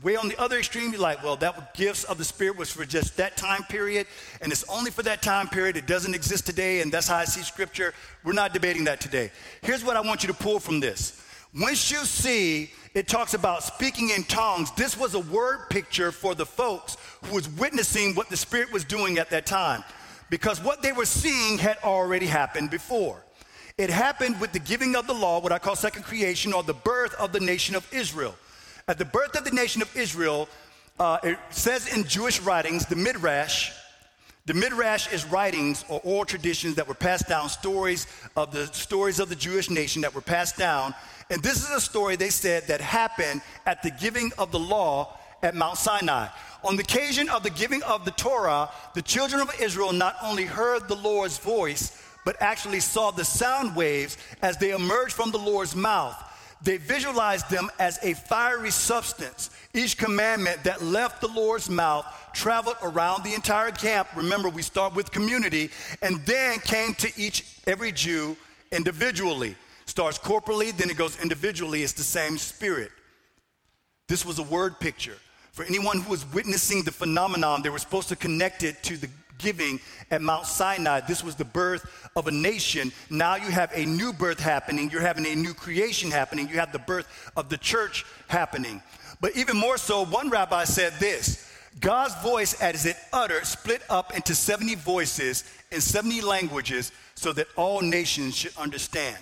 way 0.05 0.15
on 0.15 0.29
the 0.29 0.39
other 0.41 0.59
extreme. 0.59 0.93
You're 0.93 1.01
like, 1.01 1.25
well, 1.25 1.35
that 1.37 1.75
gifts 1.75 2.05
of 2.05 2.19
the 2.19 2.25
Spirit 2.25 2.57
was 2.57 2.71
for 2.71 2.85
just 2.85 3.17
that 3.17 3.37
time 3.37 3.65
period, 3.65 4.07
and 4.43 4.53
it's 4.53 4.63
only 4.69 4.93
for 4.93 5.03
that 5.03 5.23
time 5.23 5.49
period. 5.49 5.77
It 5.77 5.89
doesn't 5.89 6.15
exist 6.15 6.47
today, 6.47 6.83
and 6.83 6.93
that's 6.93 7.09
how 7.09 7.17
I 7.17 7.25
see 7.25 7.41
Scripture. 7.41 7.95
We're 8.23 8.33
not 8.33 8.53
debating 8.53 8.85
that 8.85 9.01
today. 9.01 9.33
Here's 9.63 9.83
what 9.83 9.97
I 9.97 10.03
want 10.03 10.23
you 10.23 10.29
to 10.29 10.35
pull 10.35 10.61
from 10.61 10.79
this. 10.79 11.24
Once 11.59 11.91
you 11.91 12.05
see 12.05 12.71
it 12.95 13.07
talks 13.07 13.35
about 13.35 13.63
speaking 13.63 14.11
in 14.11 14.25
tongues, 14.25 14.71
this 14.73 14.99
was 14.99 15.15
a 15.15 15.21
word 15.21 15.69
picture 15.71 16.11
for 16.11 16.35
the 16.35 16.47
folks 16.47 16.97
who 17.25 17.35
was 17.35 17.49
witnessing 17.49 18.15
what 18.15 18.29
the 18.29 18.37
Spirit 18.37 18.73
was 18.73 18.85
doing 18.85 19.19
at 19.19 19.31
that 19.31 19.47
time, 19.47 19.85
because 20.31 20.63
what 20.63 20.83
they 20.83 20.91
were 20.91 21.05
seeing 21.05 21.59
had 21.59 21.77
already 21.85 22.27
happened 22.27 22.71
before. 22.71 23.23
It 23.79 23.91
happened 23.91 24.41
with 24.41 24.53
the 24.53 24.59
giving 24.59 24.97
of 24.97 25.07
the 25.07 25.15
law, 25.15 25.41
what 25.41 25.53
I 25.53 25.59
call 25.59 25.77
second 25.77 26.03
creation, 26.05 26.53
or 26.53 26.63
the 26.63 26.75
birth 26.75 27.15
of 27.15 27.33
the 27.33 27.41
nation 27.41 27.75
of 27.75 27.87
Israel. 27.93 28.35
At 28.87 28.99
the 28.99 29.05
birth 29.05 29.37
of 29.37 29.45
the 29.45 29.51
nation 29.51 29.83
of 29.83 29.97
Israel, 29.97 30.49
uh, 30.99 31.19
it 31.23 31.39
says 31.51 31.93
in 31.93 32.05
Jewish 32.05 32.41
writings, 32.41 32.87
the 32.87 32.97
Midrash, 32.97 33.73
the 34.47 34.55
Midrash 34.55 35.11
is 35.13 35.25
writings 35.25 35.85
or 35.89 36.01
oral 36.05 36.25
traditions 36.25 36.75
that 36.75 36.87
were 36.87 36.95
passed 36.95 37.29
down, 37.29 37.49
stories 37.49 38.07
of 38.37 38.53
the 38.53 38.67
stories 38.67 39.19
of 39.19 39.29
the 39.29 39.37
Jewish 39.37 39.71
nation 39.71 40.03
that 40.03 40.15
were 40.15 40.21
passed 40.21 40.59
down. 40.59 40.95
And 41.31 41.43
this 41.43 41.65
is 41.65 41.71
a 41.71 41.81
story 41.81 42.17
they 42.17 42.31
said 42.31 42.67
that 42.67 42.81
happened 42.81 43.43
at 43.67 43.83
the 43.83 43.91
giving 43.91 44.31
of 44.39 44.51
the 44.53 44.59
law 44.59 45.19
at 45.43 45.55
Mount 45.55 45.79
Sinai. 45.79 46.29
On 46.65 46.77
the 46.77 46.83
occasion 46.83 47.29
of 47.29 47.43
the 47.43 47.51
giving 47.51 47.83
of 47.83 48.05
the 48.05 48.11
Torah, 48.13 48.71
the 48.95 49.03
children 49.03 49.43
of 49.43 49.51
Israel 49.61 49.93
not 49.93 50.17
only 50.23 50.45
heard 50.45 50.89
the 50.89 50.97
Lord's 50.97 51.39
voice, 51.39 52.01
but 52.25 52.41
actually 52.41 52.81
saw 52.81 53.11
the 53.11 53.25
sound 53.25 53.77
waves 53.77 54.17
as 54.41 54.57
they 54.57 54.71
emerged 54.71 55.13
from 55.13 55.31
the 55.31 55.39
Lord's 55.39 55.77
mouth. 55.77 56.17
They 56.63 56.79
visualized 56.79 57.51
them 57.51 57.71
as 57.79 57.99
a 58.03 58.15
fiery 58.15 58.71
substance. 58.71 59.51
Each 59.75 59.99
commandment 59.99 60.65
that 60.65 60.83
left 60.83 61.21
the 61.21 61.29
Lord's 61.29 61.69
mouth 61.69 62.07
traveled 62.33 62.77
around 62.83 63.23
the 63.23 63.35
entire 63.35 63.71
camp. 63.71 64.09
Remember, 64.17 64.49
we 64.49 64.63
start 64.63 64.95
with 64.95 65.11
community, 65.11 65.71
and 66.01 66.25
then 66.25 66.59
came 66.61 66.95
to 66.95 67.13
each 67.17 67.61
every 67.67 67.93
Jew 67.93 68.37
individually. 68.73 69.57
Starts 69.87 70.19
corporately, 70.19 70.77
then 70.77 70.91
it 70.91 70.97
goes 70.97 71.21
individually. 71.21 71.83
It's 71.83 71.93
the 71.93 72.03
same 72.03 72.39
spirit. 72.39 72.91
This 74.09 74.25
was 74.25 74.39
a 74.39 74.43
word 74.43 74.81
picture. 74.81 75.17
For 75.53 75.65
anyone 75.65 76.01
who 76.01 76.11
was 76.11 76.31
witnessing 76.33 76.83
the 76.83 76.91
phenomenon, 76.91 77.63
they 77.63 77.71
were 77.71 77.79
supposed 77.79 78.09
to 78.09 78.17
connect 78.17 78.63
it 78.63 78.83
to 78.85 78.97
the 78.97 79.09
giving 79.39 79.81
at 80.11 80.23
Mount 80.23 80.47
Sinai. 80.47 81.01
This 81.01 81.23
was 81.23 81.37
the 81.37 81.45
birth 81.45 82.11
of 82.17 82.27
a 82.27 82.31
nation. 82.31 82.93
Now 83.11 83.37
you 83.37 83.51
have 83.51 83.71
a 83.75 83.85
new 83.85 84.13
birth 84.13 84.41
happening. 84.41 84.91
You're 84.91 85.01
having 85.01 85.27
a 85.27 85.35
new 85.35 85.55
creation 85.55 86.11
happening. 86.11 86.49
You 86.49 86.57
have 86.57 86.73
the 86.73 86.79
birth 86.79 87.07
of 87.37 87.49
the 87.49 87.59
church 87.59 88.05
happening. 88.29 88.83
But 89.21 89.37
even 89.37 89.57
more 89.57 89.79
so, 89.79 90.05
one 90.05 90.31
rabbi 90.31 90.65
said 90.65 90.95
this 90.99 91.51
God's 91.81 92.15
voice, 92.23 92.61
as 92.61 92.87
it 92.87 92.97
uttered, 93.13 93.47
split 93.47 93.83
up 93.91 94.15
into 94.15 94.35
70 94.35 94.77
voices 94.77 95.45
in 95.71 95.81
70 95.81 96.21
languages 96.21 96.93
so 97.15 97.33
that 97.33 97.49
all 97.57 97.81
nations 97.81 98.37
should 98.37 98.57
understand. 98.57 99.17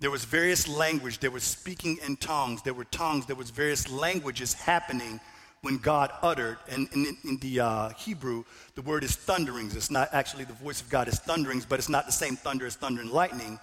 There 0.00 0.10
was 0.10 0.24
various 0.24 0.68
language. 0.68 1.18
There 1.18 1.30
was 1.30 1.42
speaking 1.42 1.98
in 2.06 2.16
tongues. 2.16 2.62
There 2.62 2.74
were 2.74 2.84
tongues. 2.84 3.26
There 3.26 3.36
was 3.36 3.50
various 3.50 3.90
languages 3.90 4.52
happening 4.52 5.20
when 5.62 5.78
God 5.78 6.12
uttered. 6.22 6.58
And 6.70 6.88
in, 6.92 7.16
in 7.24 7.38
the 7.38 7.60
uh, 7.60 7.88
Hebrew, 7.90 8.44
the 8.76 8.82
word 8.82 9.02
is 9.02 9.16
thunderings. 9.16 9.74
It's 9.74 9.90
not 9.90 10.10
actually 10.12 10.44
the 10.44 10.52
voice 10.52 10.80
of 10.80 10.88
God 10.88 11.08
is 11.08 11.18
thunderings, 11.18 11.66
but 11.66 11.80
it's 11.80 11.88
not 11.88 12.06
the 12.06 12.12
same 12.12 12.36
thunder 12.36 12.66
as 12.66 12.76
thunder 12.76 13.00
and 13.00 13.10
lightning. 13.10 13.58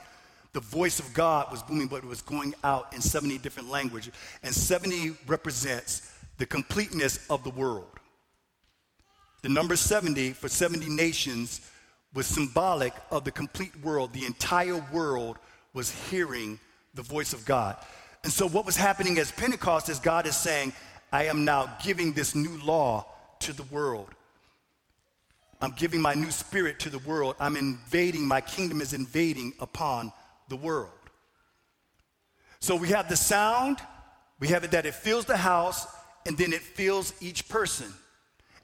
The 0.52 0.60
voice 0.60 1.00
of 1.00 1.14
God 1.14 1.52
was 1.52 1.64
booming, 1.64 1.88
but 1.88 1.98
it 1.98 2.06
was 2.06 2.22
going 2.22 2.54
out 2.64 2.94
in 2.94 3.02
70 3.02 3.38
different 3.38 3.70
languages. 3.70 4.14
And 4.44 4.54
70 4.54 5.16
represents 5.28 6.12
the 6.38 6.46
completeness 6.46 7.26
of 7.30 7.44
the 7.46 7.50
world. 7.50 7.88
The 9.42 9.50
number 9.50 9.76
70 9.76 10.34
for 10.34 10.50
70 10.50 10.90
nations 10.90 11.62
was 12.14 12.26
symbolic 12.26 12.94
of 13.12 13.24
the 13.24 13.32
complete 13.32 13.76
world. 13.84 14.12
The 14.12 14.26
entire 14.26 14.84
world 14.92 15.38
was 15.76 15.92
hearing 16.10 16.60
the 16.96 17.04
voice 17.04 17.34
of 17.34 17.46
God. 17.46 17.76
And 18.24 18.34
so, 18.34 18.48
what 18.48 18.66
was 18.66 18.76
happening 18.76 19.20
as 19.20 19.32
Pentecost 19.32 19.90
is 19.90 20.00
God 20.00 20.26
is 20.26 20.36
saying, 20.36 20.74
I 21.12 21.26
am 21.26 21.46
now 21.46 21.72
giving 21.84 22.14
this 22.14 22.34
new 22.34 22.58
law 22.64 23.06
to 23.42 23.54
the 23.54 23.64
world. 23.64 24.10
I'm 25.62 25.72
giving 25.72 26.02
my 26.02 26.16
new 26.16 26.32
spirit 26.32 26.80
to 26.80 26.90
the 26.90 27.00
world. 27.00 27.36
I'm 27.40 27.56
invading, 27.56 28.28
my 28.28 28.42
kingdom 28.42 28.82
is 28.82 28.94
invading 28.94 29.54
upon 29.60 30.12
the 30.50 30.56
world. 30.56 30.90
So 32.60 32.76
we 32.76 32.90
have 32.90 33.10
the 33.10 33.16
sound, 33.16 33.78
we 34.40 34.48
have 34.48 34.64
it 34.64 34.72
that 34.72 34.86
it 34.86 34.96
fills 34.96 35.26
the 35.26 35.38
house, 35.38 35.86
and 36.26 36.38
then 36.38 36.52
it 36.52 36.62
fills 36.62 37.14
each 37.22 37.48
person. 37.48 37.94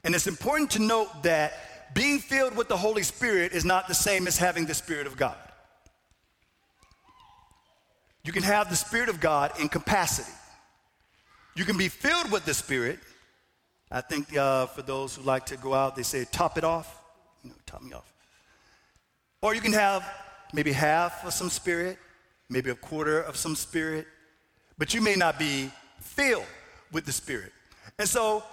And 0.04 0.14
it's 0.14 0.26
important 0.26 0.70
to 0.72 0.82
note 0.82 1.22
that 1.22 1.94
being 1.94 2.18
filled 2.18 2.56
with 2.56 2.68
the 2.68 2.76
Holy 2.76 3.02
Spirit 3.02 3.52
is 3.52 3.64
not 3.64 3.86
the 3.86 3.94
same 3.94 4.26
as 4.26 4.36
having 4.36 4.66
the 4.66 4.74
Spirit 4.74 5.06
of 5.06 5.16
God. 5.16 5.36
You 8.24 8.32
can 8.32 8.42
have 8.42 8.70
the 8.70 8.76
Spirit 8.76 9.08
of 9.08 9.20
God 9.20 9.52
in 9.60 9.68
capacity. 9.68 10.30
You 11.54 11.64
can 11.64 11.76
be 11.76 11.88
filled 11.88 12.30
with 12.30 12.44
the 12.44 12.54
Spirit. 12.54 12.98
I 13.90 14.00
think 14.00 14.36
uh, 14.36 14.66
for 14.66 14.82
those 14.82 15.16
who 15.16 15.22
like 15.22 15.46
to 15.46 15.56
go 15.56 15.74
out, 15.74 15.96
they 15.96 16.02
say 16.02 16.24
top 16.24 16.56
it 16.56 16.64
off. 16.64 17.00
You 17.42 17.50
know, 17.50 17.56
top 17.66 17.82
me 17.82 17.92
off. 17.92 18.10
Or 19.42 19.54
you 19.54 19.60
can 19.60 19.72
have 19.72 20.08
maybe 20.52 20.72
half 20.72 21.26
of 21.26 21.32
some 21.32 21.50
Spirit, 21.50 21.98
maybe 22.48 22.70
a 22.70 22.74
quarter 22.74 23.20
of 23.20 23.36
some 23.36 23.56
Spirit, 23.56 24.06
but 24.78 24.94
you 24.94 25.00
may 25.00 25.16
not 25.16 25.38
be 25.38 25.70
filled 26.00 26.46
with 26.92 27.04
the 27.04 27.12
Spirit. 27.12 27.52
And 27.98 28.08
so 28.08 28.44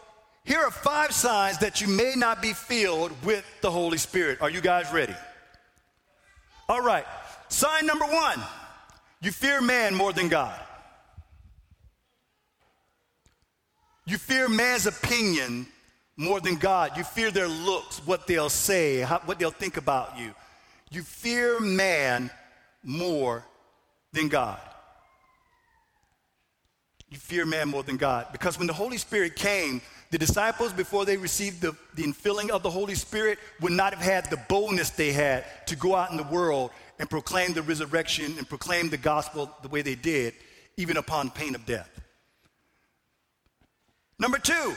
here 0.44 0.60
are 0.60 0.72
five 0.72 1.12
signs 1.12 1.60
that 1.60 1.80
you 1.80 1.88
may 1.88 2.14
not 2.16 2.42
be 2.42 2.54
filled 2.54 3.12
with 3.24 3.46
the 3.62 3.70
Holy 3.70 4.00
Spirit. 4.00 4.42
Are 4.42 4.50
you 4.50 4.62
guys 4.62 4.92
ready? 4.92 5.16
All 6.68 6.82
right. 6.82 7.06
Sign 7.50 7.86
number 7.86 8.06
one 8.06 8.42
you 9.22 9.32
fear 9.32 9.62
man 9.62 9.96
more 9.96 10.14
than 10.14 10.30
God. 10.30 10.60
You 14.06 14.18
fear 14.18 14.50
man's 14.50 14.88
opinion 14.88 15.68
more 16.18 16.40
than 16.40 16.56
God. 16.56 16.98
You 16.98 17.04
fear 17.04 17.30
their 17.32 17.48
looks, 17.48 18.00
what 18.06 18.28
they'll 18.28 18.50
say, 18.50 19.00
how, 19.00 19.20
what 19.26 19.40
they'll 19.40 19.52
think 19.52 19.78
about 19.78 20.18
you. 20.18 20.34
You 20.90 21.04
fear 21.04 21.60
man 21.60 22.32
more 22.84 23.46
than 24.12 24.28
God. 24.28 24.60
You 27.10 27.18
fear 27.18 27.46
man 27.46 27.70
more 27.70 27.84
than 27.84 27.98
God. 27.98 28.28
Because 28.32 28.58
when 28.58 28.68
the 28.68 28.74
Holy 28.74 28.98
Spirit 28.98 29.36
came, 29.36 29.82
the 30.12 30.18
disciples, 30.18 30.74
before 30.74 31.06
they 31.06 31.18
received 31.18 31.62
the, 31.62 31.76
the 31.96 32.04
infilling 32.04 32.50
of 32.50 32.64
the 32.64 32.70
Holy 32.70 32.96
Spirit, 32.96 33.38
would 33.62 33.72
not 33.72 33.94
have 33.94 34.04
had 34.04 34.30
the 34.30 34.38
boldness 34.50 34.90
they 34.90 35.12
had 35.12 35.46
to 35.68 35.76
go 35.76 35.96
out 35.96 36.10
in 36.10 36.18
the 36.18 36.24
world 36.24 36.72
and 37.00 37.10
proclaim 37.10 37.54
the 37.54 37.62
resurrection 37.62 38.38
and 38.38 38.48
proclaim 38.48 38.90
the 38.90 38.98
gospel 38.98 39.50
the 39.62 39.70
way 39.70 39.82
they 39.82 39.96
did, 39.96 40.34
even 40.78 40.98
upon 40.98 41.30
pain 41.30 41.56
of 41.56 41.66
death. 41.66 41.90
Number 44.20 44.38
two, 44.38 44.76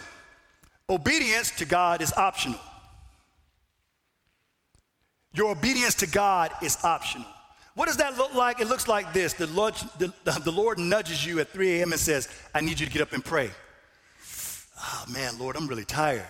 obedience 0.88 1.50
to 1.58 1.64
God 1.64 2.00
is 2.00 2.12
optional. 2.12 2.60
Your 5.34 5.50
obedience 5.50 5.96
to 5.96 6.06
God 6.06 6.52
is 6.62 6.78
optional. 6.84 7.26
What 7.74 7.86
does 7.86 7.96
that 7.96 8.18
look 8.18 8.34
like? 8.34 8.60
It 8.60 8.68
looks 8.68 8.86
like 8.86 9.12
this 9.12 9.32
the 9.32 9.46
Lord, 9.48 9.74
the, 9.98 10.12
the 10.24 10.52
Lord 10.52 10.78
nudges 10.78 11.24
you 11.24 11.40
at 11.40 11.48
3 11.48 11.80
a.m. 11.80 11.92
and 11.92 12.00
says, 12.00 12.28
I 12.54 12.60
need 12.60 12.78
you 12.78 12.86
to 12.86 12.92
get 12.92 13.02
up 13.02 13.12
and 13.12 13.24
pray. 13.24 13.50
Oh 14.78 15.04
man, 15.12 15.38
Lord, 15.38 15.56
I'm 15.56 15.66
really 15.66 15.84
tired. 15.84 16.26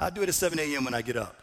I'll 0.00 0.10
do 0.10 0.22
it 0.22 0.28
at 0.28 0.34
7 0.34 0.58
a.m. 0.58 0.84
when 0.84 0.94
I 0.94 1.02
get 1.02 1.16
up. 1.16 1.41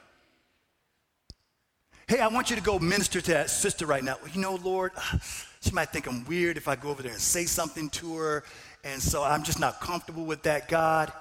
Hey, 2.09 2.21
I 2.21 2.27
want 2.27 2.49
you 2.49 2.55
to 2.55 2.61
go 2.63 2.79
minister 2.79 3.21
to 3.21 3.31
that 3.33 3.51
sister 3.51 3.85
right 3.85 4.03
now. 4.03 4.15
Well, 4.19 4.31
you 4.31 4.41
know, 4.41 4.55
Lord, 4.55 4.93
she 5.61 5.69
might 5.73 5.89
think 5.89 6.07
I'm 6.07 6.25
weird 6.25 6.57
if 6.57 6.67
I 6.67 6.75
go 6.75 6.89
over 6.89 7.03
there 7.03 7.11
and 7.11 7.21
say 7.21 7.45
something 7.45 7.87
to 7.91 8.15
her. 8.15 8.43
And 8.83 8.99
so 8.99 9.23
I'm 9.23 9.43
just 9.43 9.59
not 9.59 9.79
comfortable 9.79 10.25
with 10.25 10.41
that, 10.41 10.67
God. 10.67 11.13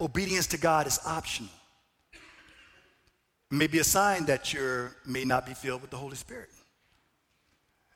Obedience 0.00 0.46
to 0.48 0.56
God 0.56 0.86
is 0.86 0.98
optional. 1.04 1.50
Maybe 3.50 3.78
a 3.78 3.84
sign 3.84 4.24
that 4.24 4.54
you 4.54 4.88
may 5.04 5.26
not 5.26 5.44
be 5.44 5.52
filled 5.52 5.82
with 5.82 5.90
the 5.90 5.98
Holy 5.98 6.16
Spirit. 6.16 6.48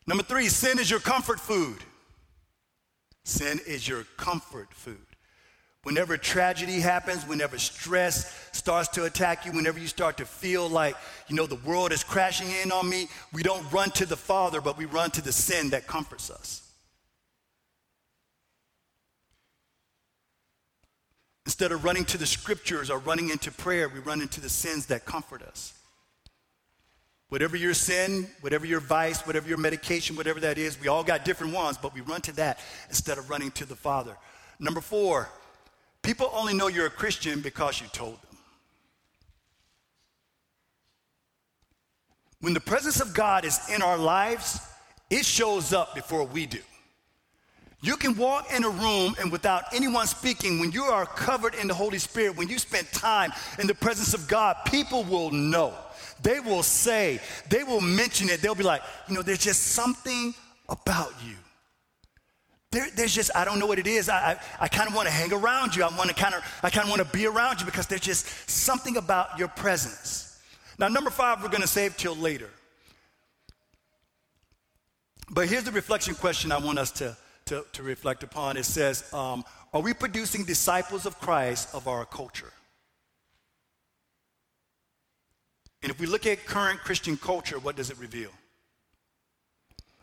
Number 0.06 0.22
three, 0.22 0.48
sin 0.48 0.78
is 0.78 0.90
your 0.90 1.00
comfort 1.00 1.40
food. 1.40 1.78
Sin 3.24 3.60
is 3.66 3.88
your 3.88 4.04
comfort 4.18 4.74
food. 4.74 5.09
Whenever 5.82 6.18
tragedy 6.18 6.78
happens, 6.80 7.26
whenever 7.26 7.56
stress 7.58 8.50
starts 8.52 8.88
to 8.88 9.04
attack 9.04 9.46
you, 9.46 9.52
whenever 9.52 9.78
you 9.78 9.86
start 9.86 10.18
to 10.18 10.26
feel 10.26 10.68
like, 10.68 10.94
you 11.28 11.34
know, 11.34 11.46
the 11.46 11.54
world 11.56 11.90
is 11.90 12.04
crashing 12.04 12.50
in 12.62 12.70
on 12.70 12.86
me, 12.88 13.08
we 13.32 13.42
don't 13.42 13.70
run 13.72 13.90
to 13.92 14.04
the 14.04 14.16
Father, 14.16 14.60
but 14.60 14.76
we 14.76 14.84
run 14.84 15.10
to 15.10 15.22
the 15.22 15.32
sin 15.32 15.70
that 15.70 15.86
comforts 15.86 16.30
us. 16.30 16.70
Instead 21.46 21.72
of 21.72 21.82
running 21.82 22.04
to 22.04 22.18
the 22.18 22.26
scriptures 22.26 22.90
or 22.90 22.98
running 22.98 23.30
into 23.30 23.50
prayer, 23.50 23.88
we 23.88 24.00
run 24.00 24.20
into 24.20 24.40
the 24.40 24.50
sins 24.50 24.86
that 24.86 25.06
comfort 25.06 25.42
us. 25.42 25.72
Whatever 27.30 27.56
your 27.56 27.74
sin, 27.74 28.28
whatever 28.42 28.66
your 28.66 28.80
vice, 28.80 29.26
whatever 29.26 29.48
your 29.48 29.56
medication, 29.56 30.14
whatever 30.14 30.40
that 30.40 30.58
is, 30.58 30.78
we 30.78 30.88
all 30.88 31.02
got 31.02 31.24
different 31.24 31.54
ones, 31.54 31.78
but 31.78 31.94
we 31.94 32.02
run 32.02 32.20
to 32.22 32.32
that 32.32 32.58
instead 32.88 33.16
of 33.16 33.30
running 33.30 33.50
to 33.52 33.64
the 33.64 33.74
Father. 33.74 34.14
Number 34.58 34.80
four, 34.80 35.28
people 36.02 36.30
only 36.32 36.54
know 36.54 36.68
you're 36.68 36.86
a 36.86 36.90
Christian 36.90 37.40
because 37.40 37.80
you 37.80 37.86
told 37.88 38.14
them. 38.14 38.38
When 42.40 42.54
the 42.54 42.60
presence 42.60 43.00
of 43.00 43.12
God 43.12 43.44
is 43.44 43.60
in 43.68 43.82
our 43.82 43.98
lives, 43.98 44.60
it 45.10 45.26
shows 45.26 45.72
up 45.72 45.94
before 45.94 46.24
we 46.24 46.46
do. 46.46 46.60
You 47.82 47.96
can 47.96 48.14
walk 48.16 48.52
in 48.54 48.64
a 48.64 48.68
room 48.68 49.14
and 49.20 49.32
without 49.32 49.64
anyone 49.74 50.06
speaking, 50.06 50.60
when 50.60 50.70
you 50.70 50.84
are 50.84 51.06
covered 51.06 51.54
in 51.54 51.66
the 51.66 51.74
Holy 51.74 51.98
Spirit, 51.98 52.36
when 52.36 52.48
you 52.48 52.58
spend 52.58 52.90
time 52.92 53.32
in 53.58 53.66
the 53.66 53.74
presence 53.74 54.12
of 54.12 54.28
God, 54.28 54.56
people 54.66 55.02
will 55.04 55.30
know. 55.30 55.74
They 56.22 56.40
will 56.40 56.62
say, 56.62 57.20
they 57.48 57.64
will 57.64 57.80
mention 57.80 58.28
it. 58.28 58.42
They'll 58.42 58.54
be 58.54 58.64
like, 58.64 58.82
you 59.08 59.14
know, 59.14 59.22
there's 59.22 59.38
just 59.38 59.68
something 59.68 60.34
about 60.68 61.12
you. 61.26 61.36
There, 62.72 62.86
there's 62.94 63.12
just, 63.12 63.32
I 63.34 63.44
don't 63.44 63.58
know 63.58 63.66
what 63.66 63.80
it 63.80 63.88
is. 63.88 64.08
I, 64.08 64.32
I, 64.32 64.36
I 64.60 64.68
kind 64.68 64.88
of 64.88 64.94
want 64.94 65.08
to 65.08 65.12
hang 65.12 65.32
around 65.32 65.74
you. 65.74 65.82
I 65.82 65.88
want 65.96 66.08
to 66.08 66.14
kind 66.14 66.34
of, 66.34 66.44
I 66.62 66.70
kind 66.70 66.84
of 66.84 66.90
want 66.90 67.02
to 67.02 67.16
be 67.16 67.26
around 67.26 67.58
you 67.60 67.66
because 67.66 67.88
there's 67.88 68.00
just 68.00 68.48
something 68.48 68.96
about 68.96 69.38
your 69.38 69.48
presence. 69.48 70.40
Now, 70.78 70.86
number 70.86 71.10
five, 71.10 71.42
we're 71.42 71.48
going 71.48 71.62
to 71.62 71.68
save 71.68 71.96
till 71.96 72.14
later. 72.14 72.48
But 75.28 75.48
here's 75.48 75.64
the 75.64 75.72
reflection 75.72 76.14
question 76.14 76.52
I 76.52 76.58
want 76.58 76.78
us 76.78 76.92
to, 76.92 77.16
to, 77.46 77.64
to 77.72 77.82
reflect 77.82 78.22
upon. 78.22 78.56
It 78.56 78.64
says, 78.64 79.12
um, 79.12 79.44
Are 79.72 79.80
we 79.80 79.92
producing 79.92 80.44
disciples 80.44 81.06
of 81.06 81.18
Christ 81.20 81.74
of 81.74 81.88
our 81.88 82.04
culture? 82.04 82.52
And 85.82 85.90
if 85.90 85.98
we 85.98 86.06
look 86.06 86.26
at 86.26 86.46
current 86.46 86.80
Christian 86.80 87.16
culture, 87.16 87.58
what 87.58 87.74
does 87.74 87.90
it 87.90 87.98
reveal? 87.98 88.30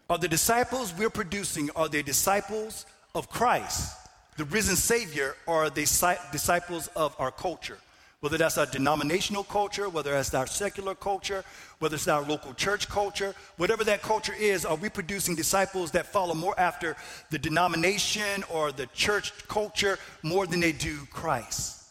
Are 0.09 0.17
the 0.17 0.27
disciples 0.27 0.93
we're 0.97 1.09
producing, 1.09 1.69
are 1.75 1.89
they 1.89 2.01
disciples 2.01 2.85
of 3.13 3.29
Christ, 3.29 3.97
the 4.37 4.45
risen 4.45 4.77
Savior, 4.77 5.35
or 5.45 5.65
are 5.65 5.69
they 5.69 5.85
disciples 6.31 6.87
of 6.95 7.13
our 7.19 7.31
culture? 7.31 7.77
Whether 8.21 8.37
that's 8.37 8.57
our 8.57 8.65
denominational 8.65 9.43
culture, 9.43 9.89
whether 9.89 10.11
that's 10.11 10.33
our 10.33 10.47
secular 10.47 10.95
culture, 10.95 11.43
whether 11.79 11.95
it's 11.95 12.07
our 12.07 12.23
local 12.23 12.53
church 12.53 12.87
culture, 12.87 13.35
whatever 13.57 13.83
that 13.83 14.01
culture 14.01 14.33
is, 14.33 14.65
are 14.65 14.75
we 14.75 14.89
producing 14.89 15.35
disciples 15.35 15.91
that 15.91 16.07
follow 16.07 16.33
more 16.33 16.59
after 16.59 16.95
the 17.29 17.37
denomination 17.37 18.43
or 18.49 18.71
the 18.71 18.87
church 18.87 19.33
culture 19.47 19.99
more 20.23 20.47
than 20.47 20.61
they 20.61 20.71
do 20.71 21.05
Christ? 21.11 21.83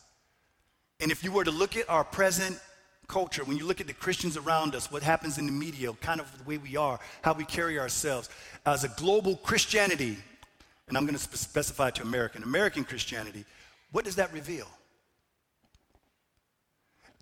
And 0.98 1.12
if 1.12 1.22
you 1.22 1.30
were 1.30 1.44
to 1.44 1.50
look 1.50 1.76
at 1.76 1.88
our 1.88 2.02
present 2.04 2.58
culture, 3.08 3.44
when 3.44 3.56
you 3.56 3.66
look 3.66 3.80
at 3.80 3.86
the 3.86 3.92
Christians 3.92 4.36
around 4.36 4.74
us, 4.74 4.90
what 4.90 5.02
happens 5.02 5.38
in 5.38 5.46
the 5.46 5.52
media, 5.52 5.92
kind 6.00 6.20
of 6.20 6.38
the 6.38 6.44
way 6.44 6.58
we 6.58 6.76
are, 6.76 6.98
how 7.22 7.32
we 7.32 7.44
carry 7.44 7.78
ourselves, 7.78 8.28
as 8.64 8.84
a 8.84 8.88
global 8.90 9.36
Christianity, 9.36 10.16
and 10.88 10.96
I'm 10.96 11.06
going 11.06 11.18
to 11.18 11.36
specify 11.36 11.90
to 11.90 12.02
American, 12.02 12.42
American 12.42 12.84
Christianity, 12.84 13.44
what 13.92 14.04
does 14.04 14.16
that 14.16 14.32
reveal? 14.32 14.66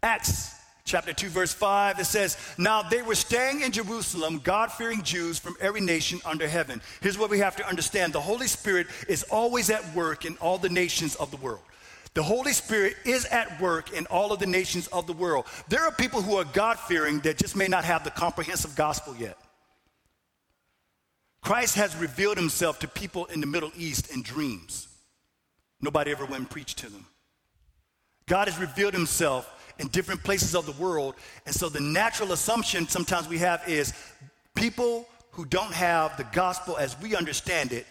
Acts 0.03 0.55
chapter 0.85 1.13
2, 1.13 1.29
verse 1.29 1.53
5, 1.53 1.99
it 1.99 2.05
says, 2.05 2.37
Now 2.59 2.83
they 2.83 3.03
were 3.03 3.15
staying 3.15 3.63
in 3.63 3.73
Jerusalem, 3.73 4.41
God 4.43 4.71
fearing 4.71 5.03
Jews 5.03 5.39
from 5.39 5.57
every 5.61 5.81
nation 5.81 6.21
under 6.25 6.47
heaven. 6.47 6.81
Here's 7.01 7.19
what 7.19 7.31
we 7.31 7.39
have 7.39 7.57
to 7.57 7.67
understand 7.67 8.13
the 8.13 8.21
Holy 8.21 8.47
Spirit 8.47 8.87
is 9.09 9.23
always 9.25 9.71
at 9.71 9.95
work 9.95 10.25
in 10.25 10.37
all 10.37 10.59
the 10.59 10.69
nations 10.69 11.15
of 11.17 11.31
the 11.31 11.37
world. 11.39 11.63
The 12.15 12.23
Holy 12.23 12.53
Spirit 12.53 12.97
is 13.05 13.25
at 13.27 13.61
work 13.61 13.93
in 13.93 14.07
all 14.07 14.33
of 14.33 14.39
the 14.39 14.47
nations 14.47 14.87
of 14.89 15.09
the 15.09 15.13
world. 15.13 15.47
There 15.69 15.83
are 15.83 15.91
people 15.91 16.23
who 16.23 16.37
are 16.37 16.45
God 16.45 16.79
fearing 16.79 17.19
that 17.21 17.39
just 17.39 17.57
may 17.57 17.67
not 17.67 17.85
have 17.85 18.05
the 18.05 18.11
comprehensive 18.11 18.77
gospel 18.77 19.17
yet. 19.17 19.37
Christ 21.43 21.75
has 21.75 21.95
revealed 21.97 22.39
himself 22.39 22.79
to 22.79 22.89
people 22.89 23.27
in 23.27 23.41
the 23.41 23.47
Middle 23.47 23.73
East 23.77 24.13
in 24.13 24.23
dreams. 24.23 24.89
Nobody 25.81 26.13
ever 26.13 26.25
went 26.25 26.37
and 26.37 26.51
preached 26.51 26.79
to 26.79 26.89
them. 26.89 27.05
God 28.27 28.49
has 28.49 28.59
revealed 28.59 28.95
himself 28.95 29.75
in 29.81 29.89
different 29.89 30.23
places 30.23 30.55
of 30.55 30.67
the 30.67 30.83
world. 30.83 31.17
And 31.47 31.55
so 31.55 31.69
the 31.69 31.81
natural 31.81 32.33
assumption 32.33 32.89
sometimes 32.89 33.29
we 33.29 33.39
have 33.39 33.69
is 33.69 33.93
people 34.55 35.07
who 35.33 35.45
don't 35.45 35.73
have 35.73 36.17
the 36.17 36.25
gospel 36.33 36.77
as 36.77 36.99
we 37.01 37.17
understand 37.17 37.73
it 37.73 37.87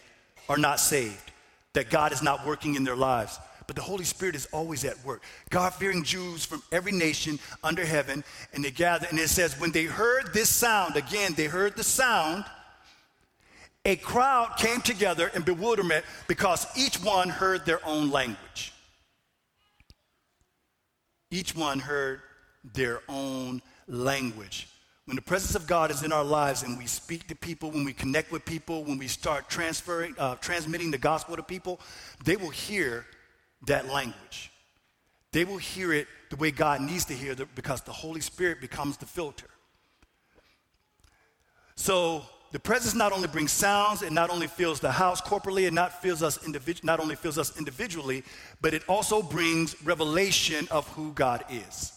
are 0.48 0.58
not 0.58 0.80
saved, 0.80 1.32
that 1.74 1.90
God 1.90 2.14
is 2.14 2.24
not 2.24 2.48
working 2.48 2.76
in 2.76 2.86
their 2.86 2.96
lives 2.96 3.38
but 3.68 3.76
the 3.76 3.82
Holy 3.82 4.04
Spirit 4.04 4.36
is 4.36 4.48
always 4.52 4.86
at 4.86 5.04
work. 5.06 5.24
God 5.50 5.74
fearing 5.74 6.04
Jews 6.04 6.46
from 6.46 6.62
every 6.72 6.92
nation 6.92 7.40
under 7.64 7.86
heaven, 7.86 8.24
and 8.54 8.64
they 8.64 8.72
gather, 8.72 9.08
and 9.10 9.20
it 9.20 9.30
says, 9.30 9.60
when 9.60 9.72
they 9.72 9.86
heard 9.86 10.34
this 10.34 10.50
sound, 10.50 10.96
again, 10.96 11.34
they 11.36 11.46
heard 11.46 11.76
the 11.76 11.84
sound, 11.84 12.46
a 13.86 13.96
crowd 13.98 14.56
came 14.58 14.82
together 14.82 15.30
in 15.36 15.42
bewilderment 15.42 16.06
because 16.28 16.66
each 16.78 17.04
one 17.04 17.30
heard 17.30 17.66
their 17.66 17.86
own 17.86 18.12
language. 18.12 18.74
Each 21.30 21.56
one 21.56 21.80
heard 21.80 22.22
their 22.74 23.02
own 23.10 23.62
language. 23.88 24.70
When 25.06 25.16
the 25.16 25.22
presence 25.22 25.56
of 25.56 25.68
God 25.68 25.92
is 25.92 26.04
in 26.04 26.14
our 26.14 26.24
lives 26.24 26.64
and 26.64 26.78
we 26.78 26.86
speak 26.86 27.28
to 27.28 27.36
people, 27.36 27.72
when 27.72 27.84
we 27.84 27.92
connect 27.92 28.32
with 28.32 28.46
people, 28.46 28.86
when 28.86 28.98
we 28.98 29.08
start 29.08 29.50
transferring, 29.50 30.16
uh, 30.18 30.36
transmitting 30.36 30.92
the 30.92 30.98
gospel 30.98 31.36
to 31.36 31.44
people, 31.44 31.82
they 32.24 32.38
will 32.38 32.52
hear 32.52 33.06
that 33.66 33.88
language. 33.88 34.52
They 35.32 35.46
will 35.46 35.58
hear 35.58 35.94
it 35.94 36.08
the 36.30 36.36
way 36.36 36.52
God 36.52 36.82
needs 36.82 37.06
to 37.06 37.14
hear 37.14 37.32
it 37.32 37.56
because 37.56 37.82
the 37.82 37.92
Holy 37.92 38.22
Spirit 38.22 38.62
becomes 38.62 38.98
the 38.98 39.06
filter. 39.06 39.48
So 41.76 42.24
the 42.52 42.60
presence 42.60 42.94
not 42.94 43.12
only 43.12 43.28
brings 43.28 43.52
sounds, 43.52 44.04
it 44.04 44.12
not 44.12 44.30
only 44.30 44.46
fills 44.46 44.80
the 44.80 44.92
house 44.92 45.22
corporately, 45.22 45.66
it 45.66 45.74
not 45.74 46.02
fills 46.04 46.22
us 46.22 46.38
individu- 46.40 46.84
not 46.84 47.00
only 47.00 47.16
fills 47.16 47.40
us 47.40 47.58
individually, 47.58 48.24
but 48.62 48.76
it 48.76 48.84
also 48.88 49.24
brings 49.24 49.76
revelation 49.84 50.68
of 50.70 50.88
who 50.90 51.14
God 51.14 51.44
is. 51.50 51.94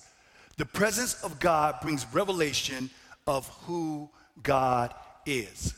The 0.56 0.64
presence 0.64 1.22
of 1.22 1.38
God 1.38 1.76
brings 1.82 2.06
revelation 2.14 2.88
of 3.26 3.46
who 3.66 4.08
God 4.42 4.94
is. 5.26 5.74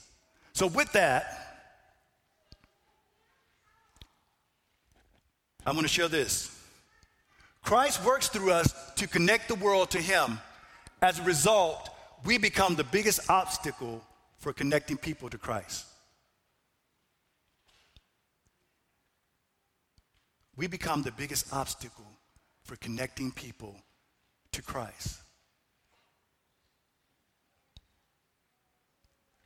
So 0.53 0.69
with 0.69 0.93
that, 0.93 1.48
I'm 5.69 5.75
going 5.75 5.83
to 5.83 5.89
share 5.89 6.09
this. 6.09 6.51
Christ 7.63 8.03
works 8.03 8.29
through 8.29 8.53
us 8.53 8.75
to 8.95 9.07
connect 9.07 9.49
the 9.49 9.55
world 9.55 9.91
to 9.91 9.99
Him. 9.99 10.41
As 11.03 11.19
a 11.19 11.23
result, 11.25 11.91
we 12.25 12.39
become 12.39 12.75
the 12.75 12.85
biggest 12.85 13.29
obstacle 13.29 14.03
for 14.39 14.55
connecting 14.55 14.97
people 14.97 15.29
to 15.29 15.37
Christ. 15.37 15.85
We 20.57 20.69
become 20.69 21.03
the 21.03 21.13
biggest 21.13 21.53
obstacle 21.53 22.07
for 22.63 22.77
connecting 22.77 23.31
people 23.31 23.77
to 24.53 24.63
Christ. 24.63 25.21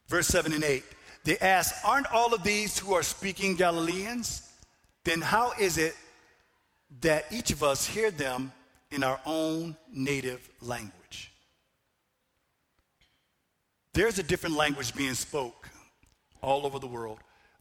Verse 0.07 0.29
7 0.29 0.53
and 0.53 0.63
8. 0.63 0.85
They 1.25 1.37
ask, 1.39 1.75
Aren't 1.85 2.13
all 2.13 2.33
of 2.33 2.45
these 2.45 2.79
who 2.79 2.95
are 2.95 3.03
speaking 3.03 3.57
Galileans? 3.57 4.49
Then 5.03 5.21
how 5.21 5.53
is 5.59 5.79
it 5.79 5.97
that 7.01 7.27
each 7.31 7.51
of 7.51 7.63
us 7.63 7.87
hear 7.87 8.11
them 8.11 8.53
in 8.91 9.03
our 9.03 9.21
own 9.25 9.77
native 9.93 10.49
language. 10.61 11.33
There's 13.95 14.19
a 14.19 14.23
different 14.23 14.57
language 14.57 14.95
being 14.95 15.15
spoke 15.15 15.69
all 16.43 16.67
over 16.67 16.79
the 16.79 16.87
world, 16.87 17.19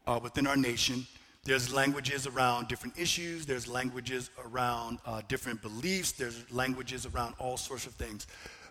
uh, 0.07 0.19
within 0.21 0.47
our 0.47 0.57
nation. 0.57 1.05
There's 1.43 1.73
languages 1.73 2.27
around 2.27 2.67
different 2.67 2.97
issues. 2.99 3.45
There's 3.45 3.67
languages 3.67 4.29
around 4.45 4.99
uh, 5.05 5.21
different 5.27 5.61
beliefs. 5.61 6.11
There's 6.11 6.49
languages 6.51 7.05
around 7.05 7.35
all 7.39 7.57
sorts 7.57 7.85
of 7.85 7.93
things. 7.93 8.27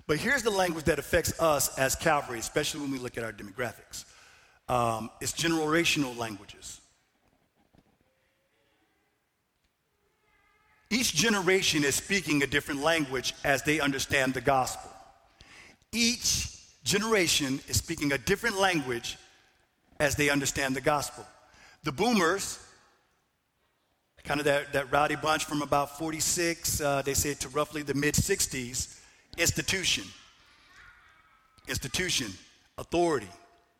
But 0.06 0.18
here's 0.18 0.42
the 0.42 0.50
language 0.50 0.84
that 0.84 0.98
affects 0.98 1.38
us 1.40 1.76
as 1.78 1.94
Calvary, 1.94 2.38
especially 2.38 2.80
when 2.80 2.90
we 2.90 2.98
look 2.98 3.18
at 3.18 3.24
our 3.24 3.32
demographics. 3.32 4.04
Um, 4.68 5.10
it's 5.20 5.32
generational 5.32 6.16
languages. 6.16 6.79
Each 11.00 11.14
generation 11.14 11.82
is 11.82 11.94
speaking 11.94 12.42
a 12.42 12.46
different 12.46 12.82
language 12.82 13.32
as 13.42 13.62
they 13.62 13.80
understand 13.80 14.34
the 14.34 14.42
gospel. 14.42 14.90
Each 15.92 16.58
generation 16.84 17.58
is 17.68 17.78
speaking 17.78 18.12
a 18.12 18.18
different 18.18 18.60
language 18.60 19.16
as 19.98 20.14
they 20.14 20.28
understand 20.28 20.76
the 20.76 20.82
gospel. 20.82 21.24
The 21.84 21.92
boomers, 21.92 22.58
kind 24.24 24.40
of 24.40 24.44
that, 24.44 24.74
that 24.74 24.92
rowdy 24.92 25.16
bunch 25.16 25.46
from 25.46 25.62
about 25.62 25.96
46, 25.96 26.82
uh, 26.82 27.00
they 27.00 27.14
say 27.14 27.32
to 27.32 27.48
roughly 27.48 27.82
the 27.82 27.94
mid 27.94 28.14
60s, 28.14 29.00
institution. 29.38 30.04
Institution, 31.66 32.30
authority. 32.76 33.30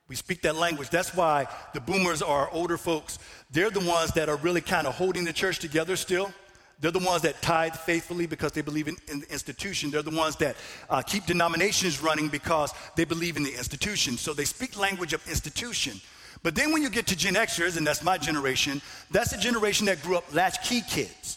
We 0.09 0.17
speak 0.17 0.41
that 0.41 0.57
language. 0.57 0.89
That's 0.89 1.15
why 1.15 1.49
the 1.75 1.83
boomers 1.83 2.23
are 2.23 2.49
older 2.51 2.79
folks. 2.79 3.19
They're 3.51 3.69
the 3.69 3.87
ones 3.87 4.13
that 4.13 4.31
are 4.31 4.37
really 4.37 4.63
kind 4.63 4.87
of 4.87 4.95
holding 4.95 5.27
the 5.27 5.35
church 5.35 5.59
together 5.59 5.97
still. 5.97 6.33
They're 6.81 6.91
the 6.91 6.99
ones 6.99 7.23
that 7.23 7.43
tithe 7.43 7.75
faithfully 7.75 8.27
because 8.27 8.53
they 8.53 8.63
believe 8.63 8.89
in, 8.89 8.97
in 9.09 9.21
the 9.21 9.31
institution. 9.31 9.91
They're 9.91 10.03
the 10.03 10.17
ones 10.17 10.37
that 10.37 10.57
uh, 10.89 11.03
keep 11.03 11.27
denominations 11.27 12.03
running 12.03 12.29
because 12.29 12.73
they 12.97 13.05
believe 13.05 13.37
in 13.37 13.43
the 13.43 13.53
institution. 13.53 14.17
So 14.17 14.33
they 14.33 14.47
speak 14.47 14.79
language 14.79 15.13
of 15.13 15.27
institution. 15.29 16.01
But 16.43 16.55
then 16.55 16.73
when 16.73 16.81
you 16.81 16.89
get 16.89 17.07
to 17.09 17.17
Gen 17.17 17.35
Xers, 17.35 17.77
and 17.77 17.87
that's 17.87 18.03
my 18.03 18.17
generation, 18.17 18.81
that's 19.11 19.31
the 19.31 19.37
generation 19.37 19.87
that 19.87 20.03
grew 20.03 20.17
up 20.17 20.33
latchkey 20.33 20.81
kids. 20.89 21.37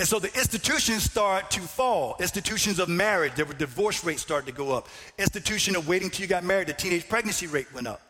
And 0.00 0.08
so 0.08 0.18
the 0.18 0.36
institutions 0.36 1.04
start 1.04 1.52
to 1.52 1.60
fall. 1.60 2.16
Institutions 2.18 2.80
of 2.80 2.88
marriage, 2.88 3.34
the 3.36 3.44
divorce 3.44 4.02
rate 4.02 4.18
started 4.18 4.46
to 4.46 4.52
go 4.52 4.72
up. 4.72 4.88
Institution 5.18 5.76
of 5.76 5.86
waiting 5.86 6.10
till 6.10 6.22
you 6.22 6.28
got 6.28 6.42
married, 6.42 6.66
the 6.66 6.72
teenage 6.72 7.08
pregnancy 7.08 7.46
rate 7.46 7.72
went 7.72 7.86
up. 7.86 8.00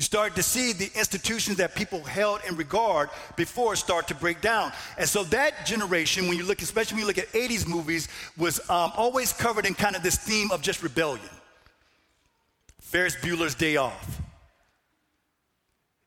You 0.00 0.04
start 0.04 0.34
to 0.36 0.42
see 0.42 0.72
the 0.72 0.90
institutions 0.98 1.58
that 1.58 1.74
people 1.74 2.00
held 2.00 2.40
in 2.48 2.56
regard 2.56 3.10
before 3.36 3.76
start 3.76 4.08
to 4.08 4.14
break 4.14 4.40
down. 4.40 4.72
And 4.96 5.06
so 5.06 5.24
that 5.24 5.66
generation, 5.66 6.26
when 6.26 6.38
you 6.38 6.44
look, 6.44 6.62
especially 6.62 6.94
when 6.94 7.00
you 7.02 7.06
look 7.06 7.18
at 7.18 7.30
80s 7.32 7.68
movies, 7.68 8.08
was 8.38 8.60
um, 8.70 8.92
always 8.96 9.34
covered 9.34 9.66
in 9.66 9.74
kind 9.74 9.94
of 9.94 10.02
this 10.02 10.16
theme 10.16 10.52
of 10.52 10.62
just 10.62 10.82
rebellion. 10.82 11.28
Ferris 12.80 13.14
Bueller's 13.16 13.54
Day 13.54 13.76
Off. 13.76 14.22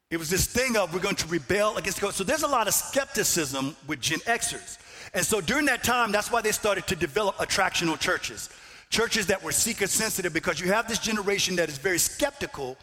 It 0.09 0.17
was 0.17 0.27
this 0.27 0.47
thing 0.47 0.75
of 0.75 0.91
we're 0.91 0.99
going 0.99 1.13
to 1.17 1.27
rebel 1.27 1.77
against 1.77 2.01
God. 2.01 2.15
So 2.15 2.23
there's 2.23 2.41
a 2.41 2.47
lot 2.47 2.67
of 2.67 2.73
skepticism 2.73 3.75
with 3.85 4.01
Gen 4.01 4.21
Xers. 4.21 4.79
And 5.13 5.23
so 5.23 5.39
during 5.39 5.65
that 5.65 5.83
time, 5.83 6.11
that's 6.11 6.31
why 6.31 6.41
they 6.41 6.51
started 6.51 6.87
to 6.87 6.95
develop 6.95 7.35
attractional 7.35 7.99
churches. 7.99 8.49
Churches 8.89 9.27
that 9.27 9.43
were 9.43 9.51
seeker 9.51 9.85
sensitive 9.85 10.33
because 10.33 10.59
you 10.59 10.71
have 10.73 10.87
this 10.87 10.97
generation 10.97 11.57
that 11.57 11.69
is 11.69 11.77
very 11.77 11.99
skeptical 11.99 12.75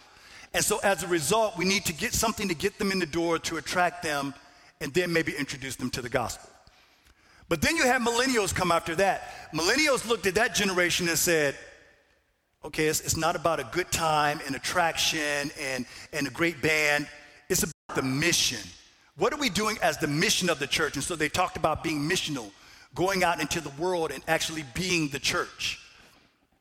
and 0.52 0.64
so 0.64 0.78
as 0.78 1.02
a 1.02 1.06
result, 1.06 1.56
we 1.56 1.64
need 1.64 1.84
to 1.86 1.92
get 1.92 2.12
something 2.12 2.48
to 2.48 2.54
get 2.54 2.78
them 2.78 2.90
in 2.90 2.98
the 2.98 3.06
door 3.06 3.38
to 3.40 3.56
attract 3.56 4.02
them 4.02 4.34
and 4.80 4.92
then 4.92 5.12
maybe 5.12 5.32
introduce 5.36 5.76
them 5.76 5.90
to 5.90 6.02
the 6.02 6.08
gospel. 6.08 6.50
But 7.48 7.60
then 7.62 7.76
you 7.76 7.84
have 7.84 8.02
millennials 8.02 8.54
come 8.54 8.72
after 8.72 8.94
that. 8.96 9.50
Millennials 9.52 10.08
looked 10.08 10.26
at 10.26 10.36
that 10.36 10.54
generation 10.54 11.08
and 11.08 11.18
said, 11.18 11.56
okay, 12.64 12.86
it's, 12.86 13.00
it's 13.00 13.16
not 13.16 13.36
about 13.36 13.60
a 13.60 13.68
good 13.72 13.90
time 13.90 14.40
and 14.46 14.54
attraction 14.54 15.50
and, 15.60 15.84
and 16.12 16.26
a 16.26 16.30
great 16.30 16.62
band. 16.62 17.08
It's 17.48 17.62
about 17.62 17.96
the 17.96 18.02
mission. 18.02 18.60
What 19.16 19.32
are 19.32 19.38
we 19.38 19.50
doing 19.50 19.78
as 19.82 19.98
the 19.98 20.06
mission 20.06 20.48
of 20.48 20.58
the 20.58 20.66
church? 20.66 20.94
And 20.94 21.02
so 21.02 21.16
they 21.16 21.28
talked 21.28 21.56
about 21.56 21.82
being 21.82 22.00
missional, 22.00 22.50
going 22.94 23.24
out 23.24 23.40
into 23.40 23.60
the 23.60 23.70
world 23.70 24.12
and 24.12 24.22
actually 24.28 24.64
being 24.74 25.08
the 25.08 25.18
church, 25.18 25.80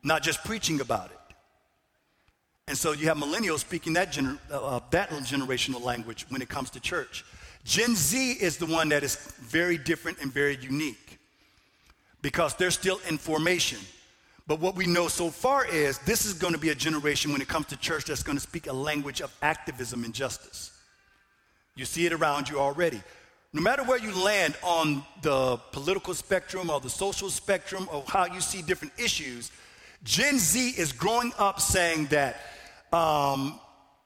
not 0.03 0.23
just 0.23 0.43
preaching 0.43 0.81
about 0.81 1.11
it. 1.11 1.18
And 2.69 2.77
so 2.77 2.91
you 2.91 3.07
have 3.07 3.17
millennials 3.17 3.59
speaking 3.59 3.93
that, 3.93 4.13
gener- 4.13 4.37
uh, 4.51 4.77
uh, 4.77 4.79
that 4.91 5.09
generational 5.09 5.81
language 5.81 6.27
when 6.29 6.39
it 6.39 6.49
comes 6.49 6.69
to 6.69 6.79
church. 6.79 7.25
Gen 7.65 7.95
Z 7.95 8.33
is 8.33 8.57
the 8.57 8.67
one 8.67 8.89
that 8.89 9.03
is 9.03 9.15
very 9.41 9.75
different 9.75 10.19
and 10.21 10.31
very 10.31 10.55
unique 10.61 11.17
because 12.21 12.53
they're 12.55 12.69
still 12.69 13.01
in 13.09 13.17
formation. 13.17 13.79
But 14.45 14.59
what 14.59 14.75
we 14.75 14.85
know 14.85 15.07
so 15.07 15.31
far 15.31 15.65
is 15.65 15.97
this 15.99 16.25
is 16.25 16.33
going 16.33 16.53
to 16.53 16.59
be 16.59 16.69
a 16.69 16.75
generation 16.75 17.31
when 17.31 17.41
it 17.41 17.47
comes 17.47 17.65
to 17.67 17.77
church 17.77 18.05
that's 18.05 18.21
going 18.21 18.37
to 18.37 18.41
speak 18.41 18.67
a 18.67 18.73
language 18.73 19.19
of 19.19 19.35
activism 19.41 20.03
and 20.03 20.13
justice. 20.13 20.71
You 21.75 21.85
see 21.85 22.05
it 22.05 22.13
around 22.13 22.49
you 22.49 22.59
already. 22.59 23.01
No 23.51 23.63
matter 23.63 23.83
where 23.83 23.97
you 23.97 24.13
land 24.23 24.55
on 24.61 25.03
the 25.23 25.57
political 25.71 26.13
spectrum 26.13 26.69
or 26.69 26.79
the 26.79 26.89
social 26.89 27.31
spectrum 27.31 27.89
or 27.91 28.03
how 28.07 28.25
you 28.25 28.41
see 28.41 28.61
different 28.61 28.93
issues, 28.99 29.51
Gen 30.03 30.37
Z 30.37 30.69
is 30.77 30.91
growing 30.91 31.33
up 31.39 31.59
saying 31.59 32.05
that 32.07 32.39
um, 32.93 33.59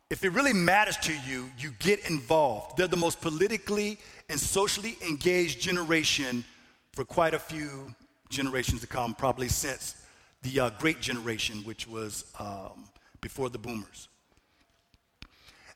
if 0.09 0.23
it 0.23 0.29
really 0.29 0.53
matters 0.53 0.97
to 0.97 1.13
you, 1.27 1.49
you 1.57 1.71
get 1.79 2.09
involved. 2.09 2.77
They're 2.77 2.87
the 2.87 2.97
most 2.97 3.21
politically 3.21 3.97
and 4.29 4.39
socially 4.39 4.97
engaged 5.07 5.59
generation 5.59 6.43
for 6.91 7.03
quite 7.03 7.33
a 7.33 7.39
few 7.39 7.93
generations 8.29 8.81
to 8.81 8.87
come, 8.87 9.15
probably 9.15 9.47
since 9.47 9.95
the 10.43 10.59
uh, 10.59 10.69
Great 10.71 11.01
Generation, 11.01 11.57
which 11.63 11.87
was 11.87 12.25
um, 12.39 12.85
before 13.21 13.49
the 13.49 13.57
boomers. 13.57 14.09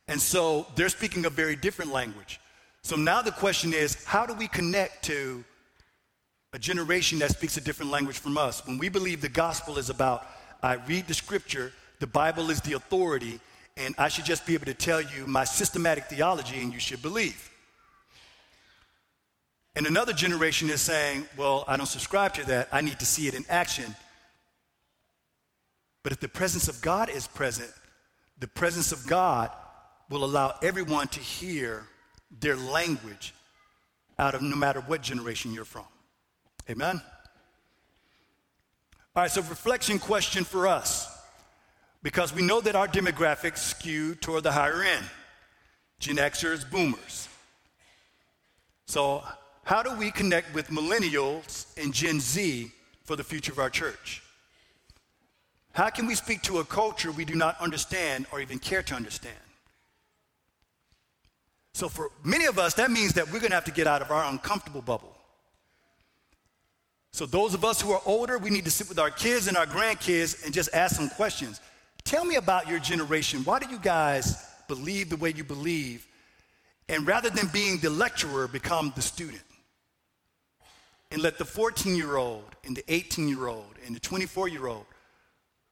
And 0.07 0.21
so 0.21 0.67
they're 0.75 0.89
speaking 0.89 1.25
a 1.25 1.29
very 1.29 1.55
different 1.55 1.91
language. 1.91 2.39
So 2.81 2.95
now 2.95 3.21
the 3.21 3.31
question 3.31 3.73
is 3.73 4.03
how 4.05 4.25
do 4.25 4.33
we 4.33 4.47
connect 4.47 5.03
to 5.05 5.43
a 6.53 6.59
generation 6.59 7.19
that 7.19 7.31
speaks 7.31 7.57
a 7.57 7.61
different 7.61 7.91
language 7.91 8.17
from 8.17 8.37
us? 8.37 8.65
When 8.65 8.77
we 8.77 8.89
believe 8.89 9.21
the 9.21 9.29
gospel 9.29 9.77
is 9.77 9.89
about, 9.89 10.27
I 10.63 10.75
read 10.75 11.07
the 11.07 11.13
scripture 11.13 11.73
the 11.99 12.07
Bible 12.07 12.49
is 12.49 12.61
the 12.61 12.73
authority, 12.73 13.39
and 13.75 13.95
I 13.97 14.07
should 14.07 14.25
just 14.25 14.45
be 14.45 14.53
able 14.53 14.65
to 14.65 14.73
tell 14.73 15.01
you 15.01 15.25
my 15.25 15.43
systematic 15.43 16.05
theology, 16.05 16.61
and 16.61 16.73
you 16.73 16.79
should 16.79 17.01
believe. 17.01 17.51
And 19.75 19.85
another 19.85 20.13
generation 20.13 20.69
is 20.69 20.81
saying, 20.81 21.25
Well, 21.37 21.63
I 21.67 21.77
don't 21.77 21.85
subscribe 21.85 22.33
to 22.35 22.45
that. 22.47 22.69
I 22.71 22.81
need 22.81 22.99
to 22.99 23.05
see 23.05 23.27
it 23.27 23.33
in 23.33 23.45
action. 23.49 23.95
But 26.03 26.11
if 26.11 26.19
the 26.19 26.29
presence 26.29 26.67
of 26.67 26.81
God 26.81 27.09
is 27.09 27.27
present, 27.27 27.71
the 28.39 28.47
presence 28.47 28.91
of 28.91 29.05
God 29.05 29.51
will 30.09 30.23
allow 30.23 30.55
everyone 30.63 31.07
to 31.09 31.19
hear 31.19 31.85
their 32.39 32.55
language 32.55 33.33
out 34.17 34.33
of 34.33 34.41
no 34.41 34.55
matter 34.55 34.81
what 34.81 35.01
generation 35.01 35.53
you're 35.53 35.65
from. 35.65 35.85
Amen? 36.69 37.01
All 39.15 39.23
right, 39.23 39.31
so 39.31 39.41
reflection 39.41 39.99
question 39.99 40.43
for 40.43 40.67
us 40.67 41.16
because 42.03 42.33
we 42.33 42.41
know 42.41 42.61
that 42.61 42.75
our 42.75 42.87
demographics 42.87 43.59
skew 43.59 44.15
toward 44.15 44.43
the 44.43 44.51
higher 44.51 44.83
end 44.83 45.05
Gen 45.99 46.17
Xers, 46.17 46.69
boomers. 46.69 47.27
So, 48.85 49.23
how 49.63 49.83
do 49.83 49.93
we 49.97 50.11
connect 50.11 50.53
with 50.53 50.67
millennials 50.67 51.65
and 51.81 51.93
Gen 51.93 52.19
Z 52.19 52.71
for 53.03 53.15
the 53.15 53.23
future 53.23 53.51
of 53.51 53.59
our 53.59 53.69
church? 53.69 54.21
How 55.73 55.89
can 55.89 56.07
we 56.07 56.15
speak 56.15 56.41
to 56.43 56.59
a 56.59 56.65
culture 56.65 57.11
we 57.11 57.25
do 57.25 57.35
not 57.35 57.59
understand 57.59 58.27
or 58.31 58.39
even 58.39 58.59
care 58.59 58.81
to 58.83 58.95
understand? 58.95 59.35
So, 61.73 61.89
for 61.89 62.09
many 62.23 62.45
of 62.45 62.57
us, 62.57 62.73
that 62.75 62.89
means 62.89 63.13
that 63.13 63.25
we're 63.25 63.39
going 63.39 63.51
to 63.51 63.55
have 63.55 63.65
to 63.65 63.71
get 63.71 63.87
out 63.87 64.01
of 64.01 64.09
our 64.09 64.23
uncomfortable 64.31 64.81
bubble. 64.81 65.15
So, 67.11 67.25
those 67.25 67.53
of 67.53 67.65
us 67.65 67.81
who 67.81 67.91
are 67.91 68.01
older, 68.05 68.37
we 68.37 68.49
need 68.49 68.65
to 68.65 68.71
sit 68.71 68.89
with 68.89 68.99
our 68.99 69.11
kids 69.11 69.47
and 69.47 69.57
our 69.57 69.65
grandkids 69.65 70.45
and 70.45 70.53
just 70.53 70.73
ask 70.73 70.95
some 70.95 71.09
questions. 71.09 71.59
Tell 72.07 72.23
me 72.23 72.35
about 72.35 72.69
your 72.69 72.79
generation. 72.79 73.43
Why 73.43 73.59
do 73.59 73.69
you 73.69 73.77
guys 73.77 74.41
believe 74.69 75.09
the 75.09 75.17
way 75.17 75.33
you 75.35 75.43
believe? 75.43 76.07
And 76.87 77.05
rather 77.05 77.29
than 77.29 77.47
being 77.47 77.79
the 77.79 77.89
lecturer, 77.89 78.47
become 78.47 78.93
the 78.95 79.01
student. 79.01 79.43
And 81.11 81.21
let 81.21 81.37
the 81.37 81.43
14 81.43 81.97
year 81.97 82.15
old 82.15 82.55
and 82.63 82.77
the 82.77 82.83
18 82.87 83.27
year 83.27 83.47
old 83.47 83.75
and 83.85 83.93
the 83.93 83.99
24 83.99 84.47
year 84.47 84.67
old 84.67 84.85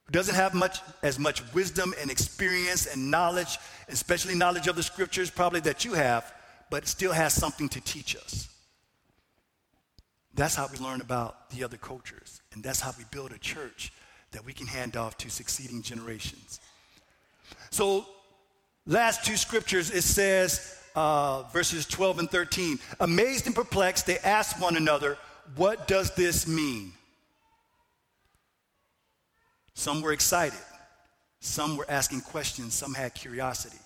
who 0.04 0.12
doesn't 0.12 0.34
have 0.34 0.52
much 0.52 0.80
as 1.02 1.18
much 1.18 1.42
wisdom 1.54 1.94
and 2.02 2.10
experience 2.10 2.84
and 2.84 3.10
knowledge, 3.10 3.56
especially 3.88 4.34
knowledge 4.34 4.66
of 4.66 4.76
the 4.76 4.82
scriptures, 4.82 5.30
probably 5.30 5.60
that 5.60 5.86
you 5.86 5.94
have, 5.94 6.30
but 6.68 6.86
still 6.86 7.12
has 7.12 7.32
something 7.32 7.70
to 7.70 7.80
teach 7.80 8.14
us. 8.14 8.46
That's 10.34 10.54
how 10.54 10.68
we 10.70 10.76
learn 10.84 11.00
about 11.00 11.48
the 11.48 11.64
other 11.64 11.78
cultures, 11.78 12.42
and 12.52 12.62
that's 12.62 12.80
how 12.80 12.92
we 12.98 13.04
build 13.10 13.32
a 13.32 13.38
church 13.38 13.90
that 14.36 14.44
we 14.44 14.52
can 14.52 14.66
hand 14.66 14.98
off 14.98 15.16
to 15.16 15.30
succeeding 15.30 15.80
generations. 15.80 16.60
So, 17.70 18.04
last 18.86 19.24
two 19.24 19.38
scriptures, 19.38 19.90
it 19.90 20.02
says, 20.02 20.78
uh, 20.94 21.44
verses 21.44 21.86
12 21.86 22.18
and 22.18 22.30
13, 22.30 22.78
amazed 23.00 23.46
and 23.46 23.54
perplexed, 23.54 24.04
they 24.04 24.18
asked 24.18 24.60
one 24.60 24.76
another, 24.76 25.16
What 25.54 25.88
does 25.88 26.14
this 26.16 26.46
mean? 26.46 26.92
Some 29.72 30.02
were 30.02 30.12
excited, 30.12 30.60
some 31.40 31.78
were 31.78 31.86
asking 31.88 32.20
questions, 32.20 32.74
some 32.74 32.92
had 32.92 33.14
curiosity. 33.14 33.78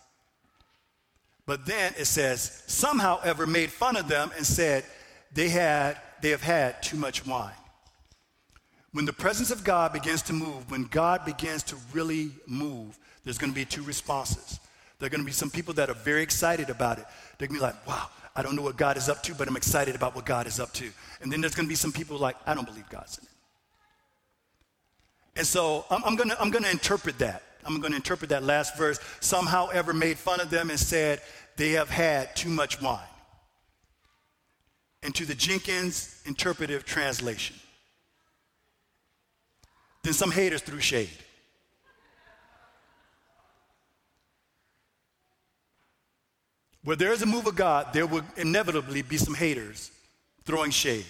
But 1.47 1.65
then 1.65 1.93
it 1.97 2.07
says, 2.07 2.65
Some, 2.67 2.99
however, 2.99 3.47
made 3.47 3.71
fun 3.71 3.97
of 3.97 4.09
them 4.09 4.33
and 4.37 4.45
said, 4.45 4.85
They, 5.33 5.49
had, 5.49 5.97
they 6.23 6.31
have 6.31 6.43
had 6.43 6.83
too 6.83 6.97
much 6.97 7.25
wine. 7.25 7.53
When 8.93 9.05
the 9.05 9.13
presence 9.13 9.51
of 9.51 9.63
God 9.63 9.93
begins 9.93 10.23
to 10.23 10.33
move, 10.33 10.71
when 10.71 10.85
God 10.85 11.25
begins 11.25 11.63
to 11.65 11.77
really 11.93 12.33
move, 12.47 12.99
there's 13.25 13.39
going 13.39 13.53
to 13.53 13.55
be 13.55 13.65
two 13.65 13.83
responses. 13.83 14.59
There 14.99 15.07
are 15.07 15.11
going 15.11 15.21
to 15.21 15.27
be 15.27 15.33
some 15.33 15.51
people 15.51 15.75
that 15.75 15.89
are 15.89 15.95
very 15.95 16.23
excited 16.23 16.71
about 16.71 16.99
it. 16.99 17.07
They're 17.39 17.49
going 17.49 17.61
to 17.61 17.67
be 17.67 17.73
like, 17.73 17.87
wow, 17.87 18.09
I 18.35 18.43
don't 18.43 18.57
know 18.57 18.63
what 18.63 18.77
God 18.77 18.97
is 18.97 19.09
up 19.09 19.23
to, 19.25 19.35
but 19.35 19.49
I'm 19.49 19.57
excited 19.57 19.95
about 19.95 20.15
what 20.15 20.27
God 20.27 20.47
is 20.47 20.59
up 20.59 20.73
to. 20.75 20.91
And 21.23 21.33
then 21.33 21.41
there's 21.41 21.55
going 21.55 21.67
to 21.67 21.69
be 21.69 21.75
some 21.77 21.93
people 21.93 22.19
like, 22.19 22.37
I 22.47 22.55
don't 22.55 22.67
believe 22.67 22.89
God's 22.89 23.19
in 23.19 23.25
it. 23.25 23.31
And 25.37 25.47
so 25.47 25.87
I'm, 25.91 26.03
I'm 26.05 26.17
going 26.17 26.31
to 26.31 26.41
I'm 26.41 26.51
to 26.51 26.71
interpret 26.71 27.19
that. 27.19 27.43
I'm 27.65 27.81
going 27.81 27.93
to 27.93 27.97
interpret 27.97 28.31
that 28.31 28.43
last 28.43 28.77
verse. 28.77 28.99
Some, 29.21 29.47
however, 29.47 29.93
made 29.93 30.19
fun 30.19 30.41
of 30.41 30.51
them 30.51 30.71
and 30.71 30.79
said, 30.79 31.21
they 31.57 31.71
have 31.73 31.91
had 31.91 32.35
too 32.35 32.49
much 32.49 32.81
wine. 32.83 33.01
And 35.03 35.15
to 35.15 35.25
the 35.25 35.35
Jenkins 35.35 36.21
interpretive 36.27 36.85
translation. 36.85 37.57
Then 40.03 40.13
some 40.13 40.31
haters 40.31 40.63
threw 40.63 40.81
shade. 40.81 41.11
Where 46.83 46.97
there 46.97 47.13
is 47.13 47.21
a 47.23 47.27
move 47.27 47.47
of 47.47 47.57
God, 47.57 47.93
there 47.93 48.07
will 48.07 48.25
inevitably 48.37 49.03
be 49.03 49.19
some 49.19 49.35
haters 49.35 49.91
throwing 50.45 50.71
shade. 50.71 51.05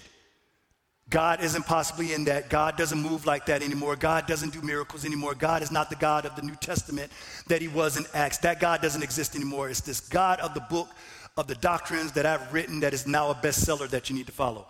God 1.09 1.43
isn't 1.43 1.67
possibly 1.67 2.13
in 2.13 2.25
that. 2.25 2.49
God 2.49 2.77
doesn't 2.77 3.01
move 3.01 3.27
like 3.27 3.47
that 3.47 3.63
anymore. 3.63 3.97
God 3.97 4.27
doesn't 4.27 4.53
do 4.53 4.63
miracles 4.63 5.05
anymore. 5.05 5.35
God 5.35 5.63
is 5.63 5.73
not 5.73 5.91
the 5.91 5.97
God 5.97 6.25
of 6.25 6.37
the 6.37 6.43
New 6.43 6.55
Testament 6.57 7.11
that 7.49 7.61
he 7.61 7.67
was 7.69 7.97
in 7.97 8.05
Acts. 8.15 8.39
That 8.39 8.61
God 8.61 8.81
doesn't 8.81 9.03
exist 9.03 9.35
anymore. 9.35 9.69
It's 9.69 9.81
this 9.81 10.01
God 10.01 10.39
of 10.39 10.55
the 10.55 10.61
book 10.61 10.89
of 11.37 11.49
the 11.49 11.57
doctrines 11.57 12.13
that 12.13 12.27
I've 12.27 12.53
written 12.53 12.81
that 12.81 12.95
is 12.95 13.09
now 13.09 13.31
a 13.31 13.35
bestseller 13.35 13.89
that 13.89 14.09
you 14.09 14.17
need 14.17 14.27
to 14.27 14.33
follow. 14.33 14.67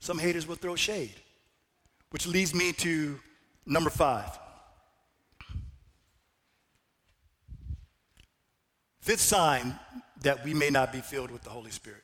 Some 0.00 0.18
haters 0.18 0.46
will 0.46 0.56
throw 0.56 0.74
shade, 0.74 1.14
which 2.10 2.26
leads 2.26 2.54
me 2.54 2.72
to 2.72 3.18
number 3.66 3.90
five. 3.90 4.30
Fifth 9.00 9.20
sign 9.20 9.78
that 10.22 10.44
we 10.44 10.52
may 10.52 10.70
not 10.70 10.92
be 10.92 11.00
filled 11.00 11.30
with 11.30 11.42
the 11.42 11.50
Holy 11.50 11.70
Spirit. 11.70 12.02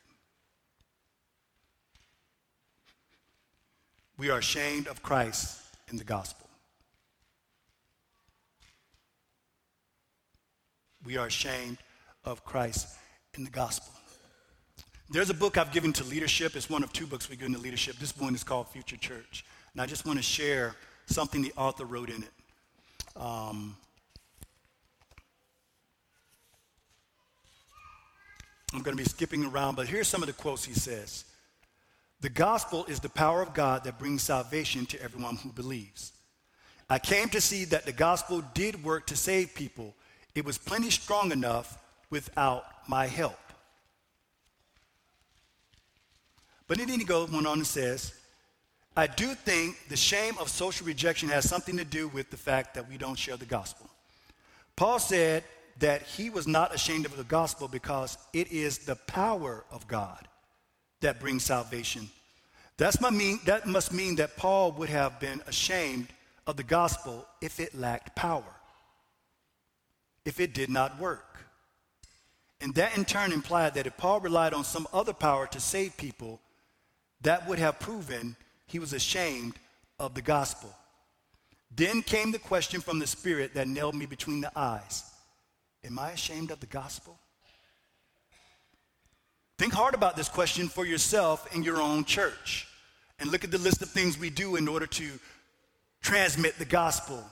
We 4.17 4.29
are 4.29 4.39
ashamed 4.39 4.87
of 4.87 5.03
Christ 5.03 5.61
in 5.89 5.97
the 5.97 6.03
gospel. 6.03 6.47
We 11.05 11.17
are 11.17 11.27
ashamed 11.27 11.77
of 12.23 12.43
Christ 12.45 12.87
in 13.37 13.43
the 13.43 13.51
gospel. 13.51 13.93
There's 15.09 15.29
a 15.29 15.35
book 15.35 15.57
I've 15.57 15.71
given 15.71 15.93
to 15.93 16.03
leadership. 16.03 16.55
It's 16.55 16.69
one 16.69 16.83
of 16.83 16.91
two 16.91 17.05
books 17.05 17.29
we 17.29 17.35
give 17.35 17.51
to 17.51 17.59
leadership. 17.59 17.97
This 17.97 18.17
one 18.17 18.33
is 18.33 18.43
called 18.43 18.69
Future 18.69 18.97
Church. 18.97 19.45
And 19.75 19.81
I 19.81 19.85
just 19.85 20.05
want 20.05 20.17
to 20.17 20.23
share 20.23 20.73
something 21.05 21.41
the 21.41 21.51
author 21.57 21.83
wrote 21.83 22.09
in 22.09 22.23
it. 22.23 23.21
Um, 23.21 23.75
I'm 28.73 28.81
going 28.81 28.95
to 28.95 29.03
be 29.03 29.09
skipping 29.09 29.43
around, 29.43 29.75
but 29.75 29.87
here's 29.87 30.07
some 30.07 30.23
of 30.23 30.27
the 30.27 30.33
quotes 30.33 30.63
he 30.63 30.73
says. 30.73 31.25
The 32.21 32.29
gospel 32.29 32.85
is 32.85 33.01
the 33.01 33.09
power 33.09 33.41
of 33.41 33.53
God 33.53 33.83
that 33.83 33.99
brings 33.99 34.23
salvation 34.23 34.85
to 34.85 35.01
everyone 35.01 35.35
who 35.35 35.49
believes. 35.49 36.13
I 36.89 36.97
came 36.97 37.27
to 37.29 37.41
see 37.41 37.65
that 37.65 37.85
the 37.85 37.91
gospel 37.91 38.41
did 38.53 38.81
work 38.81 39.07
to 39.07 39.17
save 39.17 39.55
people. 39.55 39.93
It 40.35 40.45
was 40.45 40.57
plenty 40.57 40.89
strong 40.89 41.33
enough 41.33 41.77
without 42.09 42.63
my 42.87 43.07
help. 43.07 43.37
But 46.65 46.77
then 46.77 46.87
he 46.87 47.03
goes, 47.03 47.33
on 47.33 47.45
and 47.45 47.67
says, 47.67 48.13
I 48.97 49.07
do 49.07 49.33
think 49.33 49.89
the 49.89 49.97
shame 49.97 50.35
of 50.39 50.49
social 50.49 50.87
rejection 50.87 51.27
has 51.29 51.49
something 51.49 51.77
to 51.77 51.83
do 51.83 52.07
with 52.07 52.29
the 52.29 52.37
fact 52.37 52.75
that 52.75 52.89
we 52.89 52.97
don't 52.97 53.19
share 53.19 53.35
the 53.35 53.45
gospel. 53.45 53.89
Paul 54.75 54.99
said 54.99 55.43
that 55.79 56.03
he 56.03 56.29
was 56.29 56.47
not 56.47 56.73
ashamed 56.73 57.05
of 57.05 57.17
the 57.17 57.25
gospel 57.25 57.67
because 57.67 58.17
it 58.31 58.51
is 58.51 58.79
the 58.79 58.95
power 58.95 59.65
of 59.69 59.87
God 59.87 60.27
that 61.01 61.19
brings 61.19 61.43
salvation. 61.43 62.09
That's 62.77 62.99
mean, 63.01 63.39
that 63.45 63.67
must 63.67 63.93
mean 63.93 64.15
that 64.15 64.37
Paul 64.37 64.71
would 64.73 64.89
have 64.89 65.19
been 65.19 65.41
ashamed 65.47 66.07
of 66.47 66.57
the 66.57 66.63
gospel 66.63 67.25
if 67.41 67.59
it 67.59 67.75
lacked 67.75 68.15
power, 68.15 68.43
if 70.25 70.39
it 70.39 70.53
did 70.53 70.69
not 70.69 70.99
work. 70.99 71.39
And 72.61 72.73
that 72.75 72.97
in 72.97 73.05
turn 73.05 73.31
implied 73.31 73.73
that 73.73 73.87
if 73.87 73.97
Paul 73.97 74.21
relied 74.21 74.53
on 74.53 74.63
some 74.63 74.87
other 74.93 75.13
power 75.13 75.47
to 75.47 75.59
save 75.59 75.97
people, 75.97 76.39
that 77.21 77.47
would 77.47 77.59
have 77.59 77.79
proven 77.79 78.35
he 78.67 78.79
was 78.79 78.93
ashamed 78.93 79.55
of 79.99 80.13
the 80.13 80.21
gospel. 80.21 80.73
Then 81.75 82.01
came 82.01 82.31
the 82.31 82.39
question 82.39 82.81
from 82.81 82.99
the 82.99 83.07
Spirit 83.07 83.53
that 83.53 83.67
nailed 83.67 83.95
me 83.95 84.05
between 84.05 84.41
the 84.41 84.51
eyes 84.55 85.03
Am 85.83 85.99
I 85.99 86.11
ashamed 86.11 86.49
of 86.49 86.59
the 86.59 86.65
gospel? 86.65 87.19
Think 89.57 89.73
hard 89.73 89.93
about 89.93 90.17
this 90.17 90.27
question 90.27 90.67
for 90.67 90.85
yourself 90.85 91.53
in 91.55 91.63
your 91.63 91.79
own 91.79 92.03
church 92.03 92.67
and 93.19 93.31
look 93.31 93.43
at 93.43 93.51
the 93.51 93.57
list 93.57 93.81
of 93.81 93.89
things 93.89 94.17
we 94.17 94.29
do 94.29 94.55
in 94.55 94.67
order 94.67 94.87
to 94.87 95.19
transmit 96.01 96.57
the 96.57 96.65
gospel. 96.65 97.23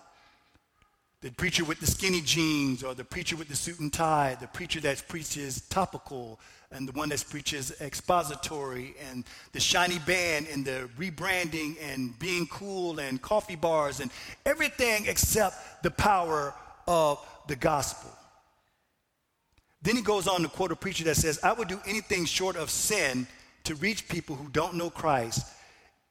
The 1.23 1.31
preacher 1.31 1.63
with 1.63 1.79
the 1.79 1.88
skinny 1.88 2.19
jeans, 2.19 2.83
or 2.83 2.93
the 2.93 3.05
preacher 3.05 3.38
with 3.38 3.47
the 3.47 3.55
suit 3.55 3.79
and 3.79 3.93
tie, 3.93 4.36
the 4.41 4.47
preacher 4.47 4.81
that 4.81 5.07
preaches 5.07 5.62
topical, 5.69 6.38
and 6.69 6.86
the 6.86 6.91
one 6.91 7.07
that 7.09 7.23
preaches 7.29 7.71
expository, 7.79 8.93
and 9.09 9.23
the 9.53 9.59
shiny 9.62 9.99
band, 9.99 10.47
and 10.51 10.65
the 10.65 10.89
rebranding, 10.97 11.77
and 11.81 12.19
being 12.19 12.45
cool, 12.47 12.99
and 12.99 13.21
coffee 13.21 13.55
bars, 13.55 14.01
and 14.01 14.12
everything 14.45 15.05
except 15.07 15.81
the 15.81 15.91
power 15.91 16.53
of 16.89 17.25
the 17.47 17.55
gospel. 17.55 18.12
Then 19.81 19.95
he 19.95 20.01
goes 20.01 20.27
on 20.27 20.41
to 20.41 20.49
quote 20.49 20.73
a 20.73 20.75
preacher 20.75 21.05
that 21.05 21.15
says, 21.15 21.39
I 21.41 21.53
would 21.53 21.69
do 21.69 21.79
anything 21.88 22.25
short 22.25 22.57
of 22.57 22.69
sin 22.69 23.27
to 23.63 23.75
reach 23.75 24.09
people 24.09 24.36
who 24.36 24.49
don't 24.49 24.73
know 24.73 24.89
Christ 24.89 25.47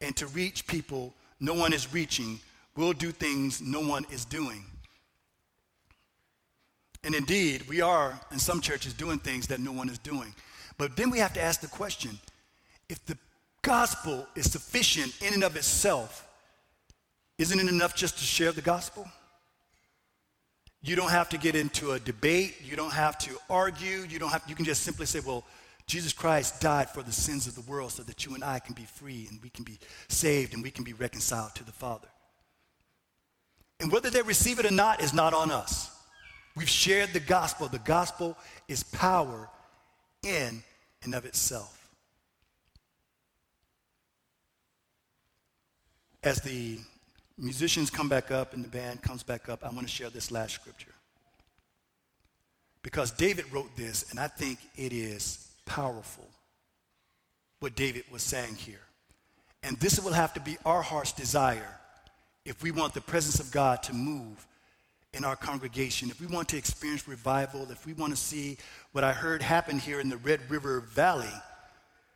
and 0.01 0.17
to 0.17 0.27
reach 0.29 0.67
people 0.67 1.13
no 1.39 1.53
one 1.53 1.75
is 1.75 1.93
reaching. 1.93 2.41
We'll 2.77 2.95
do 2.95 3.13
things 3.13 3.61
no 3.61 3.81
one 3.81 4.07
is 4.11 4.25
doing. 4.25 4.65
And 7.05 7.15
indeed, 7.15 7.69
we 7.69 7.81
are 7.81 8.19
in 8.31 8.39
some 8.39 8.61
churches 8.61 8.93
doing 8.93 9.19
things 9.19 9.49
that 9.49 9.61
no 9.61 9.73
one 9.73 9.89
is 9.89 9.99
doing. 9.99 10.35
But 10.79 10.97
then 10.97 11.11
we 11.11 11.19
have 11.19 11.33
to 11.35 11.43
ask 11.43 11.61
the 11.61 11.67
question 11.67 12.19
if 12.89 13.05
the 13.07 13.19
gospel 13.63 14.27
is 14.35 14.51
sufficient 14.51 15.21
in 15.23 15.35
and 15.35 15.45
of 15.45 15.57
itself, 15.57 16.29
isn't 17.39 17.59
it 17.59 17.69
enough 17.69 17.95
just 17.97 18.19
to 18.19 18.25
share 18.25 18.53
the 18.53 18.63
gospel? 18.63 19.09
You 20.83 20.97
don't 20.97 21.11
have 21.11 21.29
to 21.31 21.39
get 21.39 21.55
into 21.55 21.93
a 21.93 22.01
debate. 22.01 22.57
You 22.65 22.77
don't 22.77 22.93
have 22.93 23.17
to 23.19 23.39
argue. 23.49 24.05
You 24.09 24.19
don't 24.19 24.31
have, 24.31 24.43
you 24.49 24.55
can 24.55 24.65
just 24.65 24.83
simply 24.83 25.07
say, 25.07 25.21
well, 25.21 25.45
Jesus 25.87 26.13
Christ 26.13 26.61
died 26.61 26.91
for 26.91 27.03
the 27.03 27.13
sins 27.13 27.47
of 27.47 27.55
the 27.55 27.71
world 27.71 27.93
so 27.93 28.03
that 28.03 28.25
you 28.25 28.35
and 28.35 28.43
I 28.43 28.59
can 28.59 28.75
be 28.75 28.85
free 28.85 29.27
and 29.31 29.41
we 29.43 29.51
can 29.51 29.65
be 29.65 29.79
saved 30.09 30.55
and 30.55 30.63
we 30.63 30.71
can 30.71 30.85
be 30.85 30.93
reconciled 30.93 31.55
to 31.57 31.65
the 31.65 31.73
Father. 31.73 32.09
And 33.81 33.91
whether 33.91 34.11
they 34.11 34.23
receive 34.23 34.59
it 34.59 34.67
or 34.67 34.73
not 34.73 35.03
is 35.03 35.13
not 35.13 35.35
on 35.35 35.51
us. 35.51 35.92
We've 36.55 36.69
shared 36.69 37.13
the 37.13 37.21
gospel. 37.21 37.69
The 37.69 37.79
gospel 37.79 38.37
is 38.69 38.83
power 38.83 39.49
in 40.23 40.63
and 41.03 41.15
of 41.15 41.25
itself. 41.25 41.79
As 46.23 46.41
the 46.41 46.79
musicians 47.39 47.91
come 47.91 48.09
back 48.09 48.31
up 48.31 48.55
and 48.55 48.65
the 48.65 48.69
band 48.69 49.03
comes 49.03 49.23
back 49.23 49.49
up, 49.49 49.65
I 49.65 49.71
want 49.71 49.83
to 49.83 49.93
share 49.93 50.11
this 50.11 50.31
last 50.31 50.55
scripture. 50.55 50.95
Because 52.83 53.11
David 53.11 53.51
wrote 53.53 53.75
this, 53.77 54.11
and 54.11 54.21
I 54.21 54.29
think 54.29 54.59
it 54.77 54.93
is 54.93 55.49
powerful 55.65 56.29
what 57.61 57.75
David 57.75 58.05
was 58.11 58.23
saying 58.23 58.57
here. 58.57 58.81
And 59.63 59.77
this 59.79 59.99
will 60.01 60.13
have 60.13 60.35
to 60.35 60.41
be 60.41 60.59
our 60.65 60.83
heart's 60.83 61.13
desire 61.13 61.79
if 62.45 62.63
we 62.63 62.73
want 62.73 62.93
the 62.93 63.01
presence 63.01 63.39
of 63.39 63.53
God 63.53 63.83
to 63.85 63.95
move 63.95 64.47
in 65.15 65.25
our 65.25 65.37
congregation, 65.37 66.09
if 66.09 66.21
we 66.21 66.27
want 66.27 66.49
to 66.49 66.57
experience 66.57 67.07
revival, 67.07 67.71
if 67.71 67.85
we 67.85 67.93
want 67.93 68.15
to 68.15 68.19
see 68.19 68.57
what 68.93 69.05
I 69.05 69.13
heard 69.13 69.43
happen 69.43 69.79
here 69.79 70.01
in 70.01 70.09
the 70.09 70.17
Red 70.17 70.41
River 70.51 70.81
Valley 70.81 71.29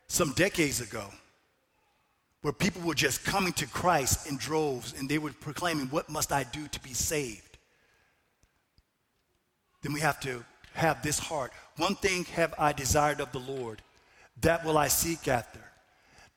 some 0.07 0.31
decades 0.33 0.81
ago 0.81 1.05
where 2.41 2.53
people 2.53 2.81
were 2.81 2.95
just 2.95 3.23
coming 3.23 3.53
to 3.53 3.67
Christ 3.67 4.27
in 4.27 4.37
droves 4.37 4.95
and 4.97 5.07
they 5.07 5.19
were 5.19 5.31
proclaiming, 5.31 5.87
What 5.87 6.09
must 6.09 6.31
I 6.31 6.43
do 6.43 6.67
to 6.67 6.79
be 6.79 6.93
saved? 6.93 7.59
Then 9.83 9.93
we 9.93 9.99
have 9.99 10.19
to 10.21 10.43
have 10.73 11.03
this 11.03 11.19
heart. 11.19 11.51
One 11.77 11.95
thing 11.95 12.25
have 12.25 12.55
I 12.57 12.73
desired 12.73 13.21
of 13.21 13.31
the 13.31 13.39
Lord, 13.39 13.81
that 14.41 14.65
will 14.65 14.77
I 14.77 14.87
seek 14.87 15.27
after, 15.27 15.59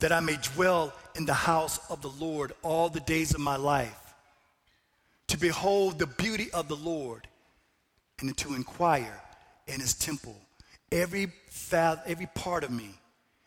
that 0.01 0.13
I 0.13 0.21
may 0.21 0.37
dwell 0.55 0.93
in 1.17 1.25
the 1.25 1.33
house 1.33 1.81
of 1.91 2.03
the 2.03 2.09
Lord 2.23 2.53
all 2.63 2.91
the 2.91 3.01
days 3.01 3.33
of 3.35 3.41
my 3.41 3.57
life, 3.57 4.10
to 5.31 5.39
behold 5.39 5.99
the 5.99 6.09
beauty 6.09 6.51
of 6.53 6.67
the 6.67 6.75
Lord 6.77 7.29
and 8.21 8.37
to 8.39 8.55
inquire 8.55 9.21
in 9.69 9.81
his 9.81 9.95
temple. 9.95 10.35
Every, 10.91 11.27
fa- 11.49 12.03
every 12.05 12.27
part 12.35 12.65
of 12.65 12.73
me, 12.73 12.91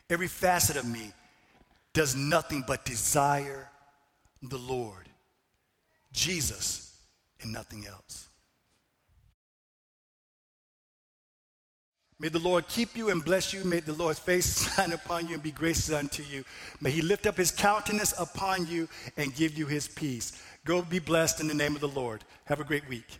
every 0.08 0.26
facet 0.26 0.76
of 0.76 0.86
me 0.86 1.12
does 1.92 2.16
nothing 2.16 2.64
but 2.66 2.86
desire 2.86 3.68
the 4.40 4.56
Lord, 4.56 5.10
Jesus, 6.10 6.96
and 7.42 7.52
nothing 7.52 7.86
else. 7.86 8.28
May 12.18 12.28
the 12.28 12.38
Lord 12.38 12.66
keep 12.68 12.96
you 12.96 13.10
and 13.10 13.22
bless 13.22 13.52
you. 13.52 13.64
May 13.64 13.80
the 13.80 13.92
Lord's 13.92 14.18
face 14.18 14.74
shine 14.76 14.92
upon 14.92 15.28
you 15.28 15.34
and 15.34 15.42
be 15.42 15.50
gracious 15.50 15.92
unto 15.92 16.22
you. 16.22 16.44
May 16.80 16.90
he 16.90 17.02
lift 17.02 17.26
up 17.26 17.36
his 17.36 17.50
countenance 17.50 18.14
upon 18.18 18.66
you 18.66 18.88
and 19.18 19.34
give 19.34 19.58
you 19.58 19.66
his 19.66 19.88
peace. 19.88 20.32
Go 20.64 20.80
be 20.80 20.98
blessed 20.98 21.40
in 21.40 21.48
the 21.48 21.54
name 21.54 21.74
of 21.74 21.82
the 21.82 21.88
Lord. 21.88 22.24
Have 22.46 22.58
a 22.58 22.64
great 22.64 22.88
week. 22.88 23.18